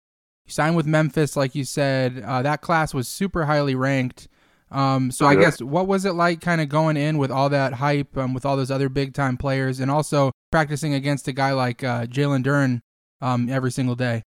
You 0.47 0.53
signed 0.53 0.77
with 0.77 0.87
Memphis, 0.87 1.37
like 1.37 1.55
you 1.55 1.65
said. 1.65 2.23
Uh, 2.25 2.43
that 2.43 2.63
class 2.63 2.95
was 2.95 3.09
super 3.09 3.45
highly 3.45 3.75
ranked. 3.75 4.29
Um, 4.71 5.11
so 5.11 5.25
I 5.27 5.35
guess 5.35 5.63
what 5.63 5.87
was 5.87 6.05
it 6.05 6.13
like, 6.13 6.41
kind 6.43 6.61
of 6.61 6.69
going 6.69 6.99
in 6.99 7.17
with 7.17 7.31
all 7.31 7.49
that 7.49 7.75
hype, 7.75 8.17
um, 8.19 8.35
with 8.35 8.45
all 8.45 8.57
those 8.57 8.71
other 8.71 8.91
big 8.91 9.15
time 9.15 9.39
players, 9.39 9.81
and 9.81 9.91
also 9.91 10.33
practicing 10.51 10.95
against 10.95 11.27
a 11.29 11.33
guy 11.33 11.53
like 11.53 11.83
uh, 11.83 12.05
Jalen 12.07 12.45
Duren 12.45 12.81
um, 13.21 13.49
every 13.49 13.71
single 13.71 13.95
day? 13.95 14.23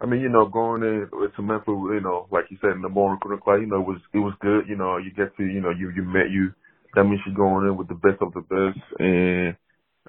I 0.00 0.06
mean, 0.06 0.20
you 0.20 0.28
know, 0.28 0.46
going 0.46 0.82
in 0.82 1.08
to 1.36 1.42
Memphis, 1.42 1.68
you 1.68 2.00
know, 2.02 2.26
like 2.30 2.46
you 2.50 2.58
said, 2.60 2.72
in 2.72 2.82
the 2.82 2.88
morning 2.88 3.18
recruiting 3.22 3.42
class, 3.42 3.58
you 3.60 3.66
know, 3.66 3.80
it 3.80 3.86
was 3.86 4.00
it 4.12 4.18
was 4.18 4.34
good. 4.40 4.68
You 4.68 4.76
know, 4.76 4.96
you 4.96 5.10
get 5.12 5.36
to, 5.36 5.44
you 5.44 5.60
know, 5.60 5.70
you 5.70 5.90
you 5.90 6.02
met 6.02 6.30
you 6.30 6.52
that 6.94 7.04
means 7.04 7.20
she's 7.24 7.34
going 7.34 7.66
in 7.66 7.76
with 7.76 7.88
the 7.88 7.94
best 7.94 8.20
of 8.20 8.32
the 8.32 8.40
best, 8.40 8.80
and, 8.98 9.56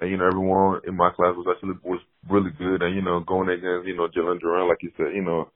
and 0.00 0.10
you 0.10 0.16
know 0.16 0.26
everyone 0.26 0.80
in 0.86 0.96
my 0.96 1.10
class 1.10 1.34
was 1.36 1.46
actually 1.50 1.78
was 1.82 2.00
really 2.28 2.50
good, 2.58 2.82
and 2.82 2.94
you 2.94 3.02
know 3.02 3.20
going 3.20 3.48
against 3.48 3.86
you 3.86 3.96
know 3.96 4.08
Jalen 4.08 4.40
Duren, 4.40 4.68
like 4.68 4.82
you 4.82 4.92
said, 4.96 5.14
you 5.14 5.22
know, 5.22 5.50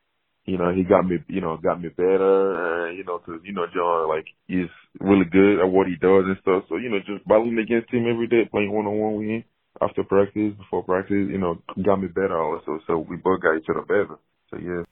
you 0.45 0.59
know 0.59 0.73
he 0.73 0.83
got 0.83 1.07
me, 1.07 1.19
you 1.29 1.41
know, 1.41 1.57
got 1.57 1.81
me 1.81 1.89
better, 1.89 2.87
and 2.87 2.99
you 2.99 3.05
know 3.05 3.19
because 3.19 3.41
you 3.45 3.53
know 3.53 3.67
John 3.73 4.09
like 4.09 4.27
he's 4.47 4.71
really 4.99 5.27
good 5.27 5.61
at 5.61 5.71
what 5.71 5.87
he 5.87 5.97
does 5.97 6.25
and 6.27 6.39
stuff. 6.43 6.65
So 6.69 6.77
you 6.77 6.91
know 6.91 6.99
just 7.01 7.27
battling 7.27 7.59
against 7.59 7.93
him 7.93 8.07
every 8.11 8.27
day, 8.27 8.49
playing 8.51 8.73
one 8.73 8.87
on 8.87 8.99
one 8.99 9.17
with 9.17 9.29
him 9.29 9.45
after 9.81 10.05
practice, 10.05 10.53
before 10.59 10.83
practice, 10.83 11.29
you 11.31 11.39
know, 11.39 11.63
got 11.85 12.01
me 12.01 12.09
better 12.09 12.41
also. 12.41 12.81
So 12.87 12.99
we 12.99 13.17
both 13.17 13.41
got 13.41 13.57
each 13.57 13.67
other 13.71 13.83
better. 13.83 14.19
So 14.51 14.59
yeah. 14.59 14.83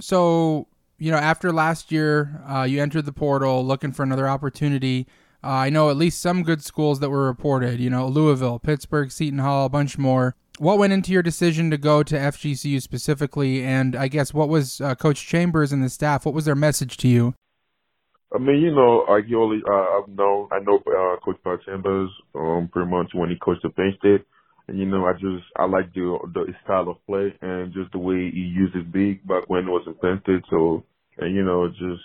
So 0.00 0.66
you 0.98 1.10
know, 1.10 1.18
after 1.18 1.52
last 1.52 1.92
year, 1.92 2.42
uh, 2.48 2.62
you 2.62 2.80
entered 2.80 3.04
the 3.04 3.12
portal 3.12 3.64
looking 3.64 3.92
for 3.92 4.02
another 4.02 4.28
opportunity. 4.28 5.06
Uh, 5.44 5.48
I 5.48 5.68
know 5.68 5.90
at 5.90 5.96
least 5.98 6.22
some 6.22 6.42
good 6.42 6.64
schools 6.64 7.00
that 7.00 7.10
were 7.10 7.26
reported, 7.26 7.78
you 7.78 7.90
know, 7.90 8.08
Louisville, 8.08 8.58
Pittsburgh, 8.58 9.12
Seton 9.12 9.40
Hall, 9.40 9.66
a 9.66 9.68
bunch 9.68 9.98
more. 9.98 10.34
What 10.58 10.78
went 10.78 10.94
into 10.94 11.12
your 11.12 11.22
decision 11.22 11.70
to 11.70 11.76
go 11.76 12.02
to 12.02 12.14
FGCU 12.14 12.80
specifically? 12.80 13.62
And 13.62 13.94
I 13.94 14.08
guess 14.08 14.32
what 14.32 14.48
was 14.48 14.80
uh, 14.80 14.94
Coach 14.94 15.26
Chambers 15.26 15.70
and 15.70 15.84
the 15.84 15.90
staff, 15.90 16.24
what 16.24 16.34
was 16.34 16.46
their 16.46 16.54
message 16.54 16.96
to 16.98 17.08
you? 17.08 17.34
I 18.34 18.38
mean, 18.38 18.62
you 18.62 18.74
know, 18.74 19.04
I, 19.06 19.20
only, 19.36 19.60
uh, 19.68 19.70
I 19.70 20.02
know, 20.08 20.48
I 20.50 20.60
know, 20.60 20.78
uh, 20.78 21.16
Coach 21.22 21.36
Chambers, 21.66 22.10
um, 22.34 22.70
pretty 22.72 22.90
much 22.90 23.10
when 23.12 23.28
he 23.28 23.36
coached 23.36 23.62
the 23.62 23.70
Penn 23.70 23.94
State. 23.98 24.24
And, 24.66 24.78
you 24.78 24.86
know, 24.86 25.04
I 25.04 25.12
just, 25.12 25.44
I 25.56 25.66
like 25.66 25.92
the, 25.92 26.18
the 26.32 26.54
style 26.64 26.88
of 26.88 27.06
play 27.06 27.34
and 27.42 27.74
just 27.74 27.92
the 27.92 27.98
way 27.98 28.30
he 28.30 28.40
uses 28.40 28.82
big 28.90 29.26
back 29.26 29.44
when 29.48 29.68
it 29.68 29.70
was 29.70 29.84
in 29.86 29.94
Penn 29.94 30.20
State. 30.22 30.42
So, 30.48 30.84
and, 31.18 31.34
you 31.34 31.44
know, 31.44 31.68
just, 31.68 32.02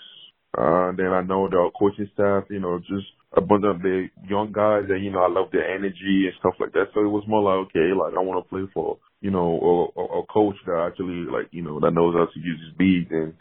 uh, 0.58 0.92
then 0.98 1.14
I 1.14 1.22
know 1.22 1.48
the 1.48 1.70
coaching 1.80 2.10
staff, 2.14 2.44
you 2.50 2.60
know, 2.60 2.80
just 2.80 3.08
a 3.34 3.42
bunch 3.42 3.64
of 3.66 3.82
the 3.82 4.08
young 4.28 4.52
guys 4.52 4.86
and, 4.90 5.04
you 5.04 5.12
know, 5.12 5.22
I 5.22 5.30
love 5.30 5.52
their 5.52 5.70
energy 5.70 6.26
and 6.26 6.34
stuff 6.40 6.56
like 6.60 6.74
that. 6.74 6.88
So 6.94 7.02
it 7.02 7.10
was 7.10 7.24
more 7.28 7.44
like, 7.44 7.68
okay, 7.68 7.94
like 7.94 8.14
I 8.18 8.24
want 8.24 8.44
to 8.44 8.50
play 8.50 8.64
for, 8.74 8.98
you 9.22 9.30
know, 9.30 9.92
a, 9.96 10.02
a 10.02 10.26
coach 10.26 10.56
that 10.66 10.90
actually 10.90 11.30
like, 11.30 11.48
you 11.52 11.62
know, 11.62 11.80
that 11.80 11.92
knows 11.92 12.16
how 12.16 12.26
to 12.26 12.40
use 12.40 12.60
his 12.66 12.76
beat 12.78 13.12
and 13.12 13.34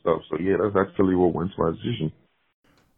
stuff. 0.00 0.22
So 0.30 0.38
yeah, 0.38 0.56
that's 0.62 0.88
actually 0.88 1.14
what 1.14 1.34
went 1.34 1.50
to 1.56 1.62
my 1.62 1.70
decision. 1.72 2.12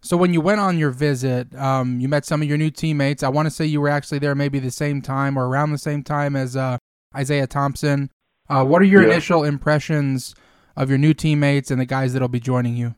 So 0.01 0.17
when 0.17 0.33
you 0.33 0.41
went 0.41 0.61
on 0.61 0.79
your 0.79 0.91
visit, 0.91 1.53
um, 1.57 1.99
you 1.99 2.09
met 2.09 2.25
some 2.25 2.43
of 2.43 2.49
your 2.49 2.59
new 2.59 2.71
teammates. 2.71 3.25
I 3.25 3.29
want 3.29 3.47
to 3.47 3.51
say 3.51 3.65
you 3.65 3.81
were 3.81 3.89
actually 3.89 4.21
there 4.21 4.37
maybe 4.37 4.61
the 4.61 4.71
same 4.71 5.03
time 5.03 5.37
or 5.37 5.49
around 5.49 5.73
the 5.73 5.79
same 5.79 6.05
time 6.05 6.37
as 6.37 6.57
uh, 6.57 6.79
Isaiah 7.17 7.49
Thompson. 7.49 8.11
Uh, 8.49 8.65
what 8.65 8.81
are 8.83 8.85
your 8.85 9.03
yeah. 9.03 9.11
initial 9.11 9.43
impressions 9.43 10.37
of 10.77 10.91
your 10.91 10.99
new 10.99 11.13
teammates 11.13 11.73
and 11.73 11.81
the 11.81 11.87
guys 11.87 12.13
that'll 12.13 12.29
be 12.29 12.39
joining 12.39 12.77
you? 12.77 12.95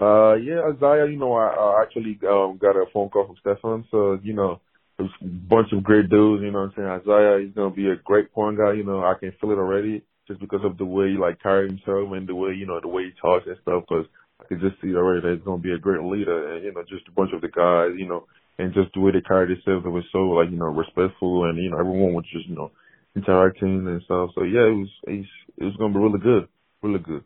Uh, 0.00 0.34
yeah, 0.34 0.60
Isaiah, 0.74 1.06
you 1.06 1.16
know, 1.16 1.34
I, 1.34 1.54
I 1.54 1.82
actually 1.82 2.18
um, 2.28 2.58
got 2.60 2.74
a 2.74 2.84
phone 2.92 3.10
call 3.10 3.26
from 3.26 3.36
Stefan, 3.40 3.84
so, 3.90 4.18
you 4.24 4.32
know, 4.32 4.60
a 4.98 5.04
bunch 5.22 5.72
of 5.72 5.84
great 5.84 6.10
dudes, 6.10 6.42
you 6.42 6.50
know 6.50 6.62
what 6.62 6.70
I'm 6.70 6.72
saying? 6.76 6.88
Isaiah, 6.88 7.44
he's 7.44 7.54
going 7.54 7.70
to 7.70 7.76
be 7.76 7.88
a 7.88 7.96
great 7.96 8.32
point 8.32 8.58
guy, 8.58 8.72
you 8.72 8.82
know, 8.82 9.04
I 9.04 9.14
can 9.18 9.32
feel 9.40 9.52
it 9.52 9.58
already 9.58 10.02
just 10.26 10.40
because 10.40 10.64
of 10.64 10.78
the 10.78 10.84
way 10.84 11.12
he, 11.12 11.16
like, 11.16 11.40
carry 11.40 11.68
himself 11.68 12.10
and 12.12 12.26
the 12.26 12.34
way, 12.34 12.54
you 12.54 12.66
know, 12.66 12.80
the 12.80 12.88
way 12.88 13.04
he 13.04 13.12
talks 13.20 13.46
and 13.46 13.56
stuff, 13.62 13.84
because 13.88 14.06
I 14.40 14.44
can 14.46 14.58
just 14.58 14.80
see 14.82 14.94
already 14.96 15.20
that 15.22 15.34
he's 15.36 15.44
going 15.44 15.62
to 15.62 15.68
be 15.68 15.74
a 15.74 15.78
great 15.78 16.02
leader, 16.02 16.54
and, 16.54 16.64
you 16.64 16.74
know, 16.74 16.82
just 16.82 17.06
a 17.06 17.12
bunch 17.12 17.30
of 17.32 17.40
the 17.40 17.48
guys, 17.48 17.94
you 17.96 18.08
know, 18.08 18.26
and 18.58 18.74
just 18.74 18.92
the 18.94 19.00
way 19.00 19.12
they 19.12 19.20
carried 19.20 19.50
themselves, 19.50 19.86
it 19.86 19.90
was 19.90 20.04
so, 20.10 20.18
like, 20.34 20.50
you 20.50 20.56
know, 20.56 20.74
respectful, 20.74 21.44
and, 21.44 21.56
you 21.62 21.70
know, 21.70 21.78
everyone 21.78 22.14
was 22.14 22.24
just, 22.32 22.48
you 22.48 22.56
know, 22.56 22.72
interacting 23.14 23.86
and 23.86 24.02
stuff, 24.02 24.30
so, 24.34 24.42
yeah, 24.42 24.66
it 24.66 24.74
was, 24.74 24.90
it 25.06 25.64
was 25.64 25.76
going 25.76 25.92
to 25.92 25.98
be 25.98 26.02
really 26.02 26.18
good, 26.18 26.48
really 26.82 26.98
good. 26.98 27.22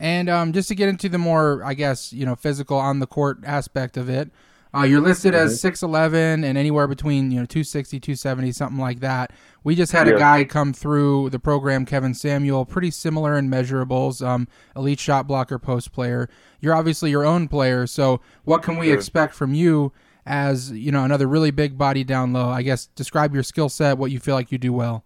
And 0.00 0.30
um, 0.30 0.54
just 0.54 0.68
to 0.68 0.74
get 0.74 0.88
into 0.88 1.10
the 1.10 1.18
more, 1.18 1.62
I 1.62 1.74
guess, 1.74 2.10
you 2.10 2.24
know, 2.24 2.34
physical 2.34 2.78
on 2.78 3.00
the 3.00 3.06
court 3.06 3.40
aspect 3.44 3.98
of 3.98 4.08
it, 4.08 4.30
uh, 4.74 4.84
you're 4.84 5.00
listed 5.00 5.34
as 5.34 5.60
6'11 5.60 6.42
and 6.42 6.56
anywhere 6.56 6.86
between, 6.86 7.30
you 7.30 7.40
know, 7.40 7.44
260, 7.44 8.00
270, 8.00 8.52
something 8.52 8.78
like 8.78 9.00
that. 9.00 9.32
We 9.62 9.74
just 9.74 9.92
had 9.92 10.06
yeah. 10.06 10.14
a 10.14 10.18
guy 10.18 10.44
come 10.44 10.72
through 10.72 11.30
the 11.30 11.38
program, 11.38 11.84
Kevin 11.84 12.14
Samuel, 12.14 12.64
pretty 12.64 12.90
similar 12.90 13.36
in 13.36 13.50
measurables, 13.50 14.26
um, 14.26 14.48
elite 14.74 15.00
shot 15.00 15.26
blocker, 15.26 15.58
post 15.58 15.92
player. 15.92 16.30
You're 16.60 16.74
obviously 16.74 17.10
your 17.10 17.26
own 17.26 17.46
player, 17.46 17.86
so 17.86 18.22
what 18.44 18.62
can 18.62 18.78
we 18.78 18.90
expect 18.92 19.34
from 19.34 19.52
you 19.52 19.92
as, 20.24 20.70
you 20.70 20.92
know, 20.92 21.04
another 21.04 21.26
really 21.26 21.50
big 21.50 21.76
body 21.76 22.04
down 22.04 22.32
low? 22.32 22.48
I 22.48 22.62
guess 22.62 22.86
describe 22.86 23.34
your 23.34 23.42
skill 23.42 23.68
set, 23.68 23.98
what 23.98 24.10
you 24.10 24.18
feel 24.18 24.34
like 24.34 24.50
you 24.50 24.56
do 24.56 24.72
well. 24.72 25.04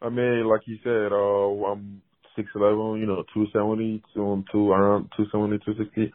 I 0.00 0.10
mean, 0.10 0.46
like 0.46 0.68
you 0.68 0.78
said, 0.84 1.12
uh, 1.12 1.72
I'm 1.72 2.02
six 2.38 2.48
eleven, 2.54 3.00
you 3.00 3.06
know, 3.06 3.24
two 3.34 3.46
seventy, 3.52 4.00
two 4.14 4.44
two 4.52 4.70
around 4.70 5.10
two 5.16 5.26
seventy, 5.32 5.58
two 5.58 5.74
sixty. 5.76 6.12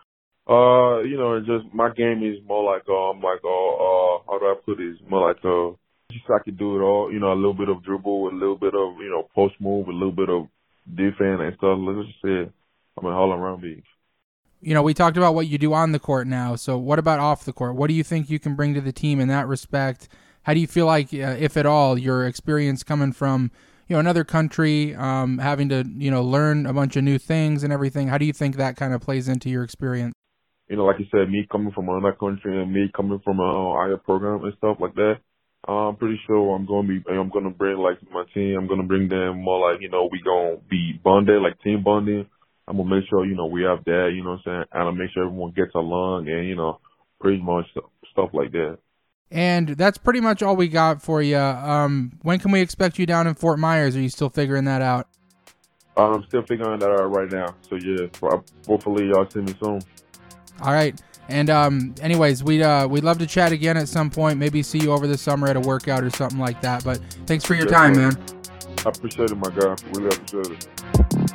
Uh, 0.47 0.99
you 1.03 1.17
know, 1.19 1.39
just 1.39 1.73
my 1.73 1.89
game 1.93 2.23
is 2.23 2.39
more 2.47 2.63
like 2.63 2.87
um 2.89 3.21
like 3.21 3.43
uh 3.43 3.73
uh 3.75 4.23
how 4.25 4.39
do 4.39 4.45
I 4.47 4.55
put 4.65 4.79
it? 4.79 4.95
It's 4.95 5.09
more 5.09 5.27
like 5.27 5.43
uh 5.43 5.75
just 6.11 6.25
I 6.29 6.39
could 6.43 6.57
do 6.57 6.77
it 6.77 6.81
all, 6.81 7.11
you 7.11 7.19
know, 7.19 7.33
a 7.33 7.35
little 7.35 7.53
bit 7.53 7.69
of 7.69 7.83
dribble, 7.83 8.29
a 8.29 8.33
little 8.33 8.57
bit 8.57 8.73
of, 8.73 8.97
you 8.99 9.09
know, 9.09 9.27
post 9.35 9.55
move, 9.59 9.87
a 9.87 9.91
little 9.91 10.11
bit 10.11 10.29
of 10.29 10.47
defense 10.87 11.41
and 11.41 11.53
stuff. 11.57 11.77
Let's 11.79 12.07
just 12.07 12.21
say 12.21 12.51
I'm 12.97 13.05
an 13.05 13.13
all 13.13 13.33
around 13.33 13.61
beast. 13.61 13.87
You 14.61 14.73
know, 14.73 14.81
we 14.81 14.93
talked 14.93 15.17
about 15.17 15.35
what 15.35 15.47
you 15.47 15.57
do 15.57 15.73
on 15.73 15.91
the 15.91 15.99
court 15.99 16.25
now. 16.25 16.55
So, 16.55 16.77
what 16.77 16.97
about 16.97 17.19
off 17.19 17.43
the 17.43 17.51
court? 17.51 17.75
What 17.75 17.87
do 17.87 17.93
you 17.93 18.03
think 18.03 18.29
you 18.29 18.39
can 18.39 18.55
bring 18.55 18.73
to 18.75 18.81
the 18.81 18.93
team 18.93 19.19
in 19.19 19.27
that 19.27 19.47
respect? 19.47 20.07
How 20.43 20.53
do 20.53 20.59
you 20.61 20.67
feel 20.67 20.85
like, 20.85 21.13
uh, 21.13 21.35
if 21.39 21.57
at 21.57 21.65
all, 21.65 21.97
your 21.97 22.25
experience 22.25 22.83
coming 22.83 23.11
from 23.11 23.51
you 23.87 23.95
know 23.95 23.99
another 23.99 24.23
country, 24.23 24.95
um, 24.95 25.37
having 25.37 25.69
to 25.69 25.83
you 25.97 26.11
know 26.11 26.23
learn 26.23 26.65
a 26.65 26.73
bunch 26.73 26.95
of 26.95 27.03
new 27.03 27.17
things 27.17 27.63
and 27.63 27.73
everything. 27.73 28.07
How 28.07 28.17
do 28.17 28.25
you 28.25 28.33
think 28.33 28.57
that 28.57 28.75
kind 28.75 28.93
of 28.93 29.01
plays 29.01 29.27
into 29.27 29.49
your 29.49 29.63
experience? 29.63 30.13
You 30.69 30.77
know, 30.77 30.85
like 30.85 30.99
you 30.99 31.05
said, 31.11 31.29
me 31.29 31.45
coming 31.51 31.73
from 31.73 31.89
another 31.89 32.13
country 32.13 32.61
and 32.61 32.71
me 32.71 32.89
coming 32.95 33.19
from 33.23 33.39
a 33.39 33.75
higher 33.75 33.97
program 33.97 34.43
and 34.43 34.53
stuff 34.57 34.77
like 34.79 34.95
that. 34.95 35.15
I'm 35.67 35.95
pretty 35.95 36.19
sure 36.27 36.55
I'm 36.55 36.65
gonna 36.65 36.87
be. 36.87 37.01
I'm 37.09 37.29
gonna 37.29 37.49
bring 37.49 37.77
like 37.77 37.97
my 38.11 38.23
team. 38.33 38.57
I'm 38.57 38.67
gonna 38.67 38.83
bring 38.83 39.07
them 39.07 39.41
more 39.41 39.71
like 39.71 39.81
you 39.81 39.89
know 39.89 40.09
we 40.11 40.21
gonna 40.21 40.57
be 40.69 40.99
bonded 41.03 41.41
like 41.41 41.61
team 41.61 41.83
bonding. 41.83 42.27
I'm 42.67 42.77
gonna 42.77 42.89
make 42.89 43.07
sure 43.09 43.25
you 43.25 43.35
know 43.35 43.45
we 43.45 43.63
have 43.63 43.83
that. 43.85 44.11
You 44.13 44.23
know 44.23 44.31
what 44.31 44.39
I'm 44.39 44.43
saying? 44.45 44.65
And 44.73 44.83
I'll 44.83 44.91
make 44.91 45.11
sure 45.13 45.25
everyone 45.25 45.53
gets 45.55 45.73
along 45.75 46.27
and 46.27 46.47
you 46.47 46.55
know 46.55 46.79
pretty 47.19 47.41
much 47.41 47.65
stuff 48.11 48.31
like 48.33 48.51
that. 48.51 48.77
And 49.31 49.69
that's 49.69 49.97
pretty 49.97 50.19
much 50.19 50.43
all 50.43 50.55
we 50.55 50.67
got 50.67 51.01
for 51.01 51.21
you. 51.21 51.37
Um, 51.37 52.19
when 52.21 52.39
can 52.39 52.51
we 52.51 52.61
expect 52.61 52.99
you 52.99 53.05
down 53.05 53.25
in 53.25 53.33
Fort 53.33 53.57
Myers? 53.57 53.95
Are 53.95 54.01
you 54.01 54.09
still 54.09 54.29
figuring 54.29 54.65
that 54.65 54.81
out? 54.81 55.07
I'm 55.97 56.23
still 56.23 56.43
figuring 56.43 56.79
that 56.79 56.89
out 56.91 57.11
right 57.11 57.31
now. 57.31 57.55
So 57.67 57.75
yeah, 57.75 58.07
hopefully 58.67 59.07
y'all 59.07 59.29
see 59.29 59.41
me 59.41 59.55
soon. 59.59 59.81
All 60.61 60.73
right. 60.73 60.99
And 61.29 61.49
um, 61.49 61.95
anyways, 62.01 62.43
we'd 62.43 62.61
uh, 62.61 62.87
we'd 62.89 63.03
love 63.03 63.17
to 63.19 63.27
chat 63.27 63.51
again 63.51 63.77
at 63.77 63.87
some 63.87 64.09
point. 64.09 64.37
Maybe 64.37 64.61
see 64.61 64.79
you 64.79 64.91
over 64.91 65.07
the 65.07 65.17
summer 65.17 65.47
at 65.47 65.55
a 65.55 65.59
workout 65.59 66.03
or 66.03 66.09
something 66.09 66.39
like 66.39 66.61
that. 66.61 66.83
But 66.83 66.99
thanks 67.25 67.45
for 67.45 67.55
your 67.55 67.65
yeah, 67.65 67.77
time, 67.77 67.95
man. 67.95 68.17
I 68.85 68.89
appreciate 68.89 69.31
it, 69.31 69.35
my 69.35 69.49
guy. 69.49 69.75
Really 69.93 70.07
appreciate 70.07 70.47
it. 70.47 71.33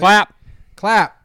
Clap. 0.00 0.34
Clap. 0.76 1.19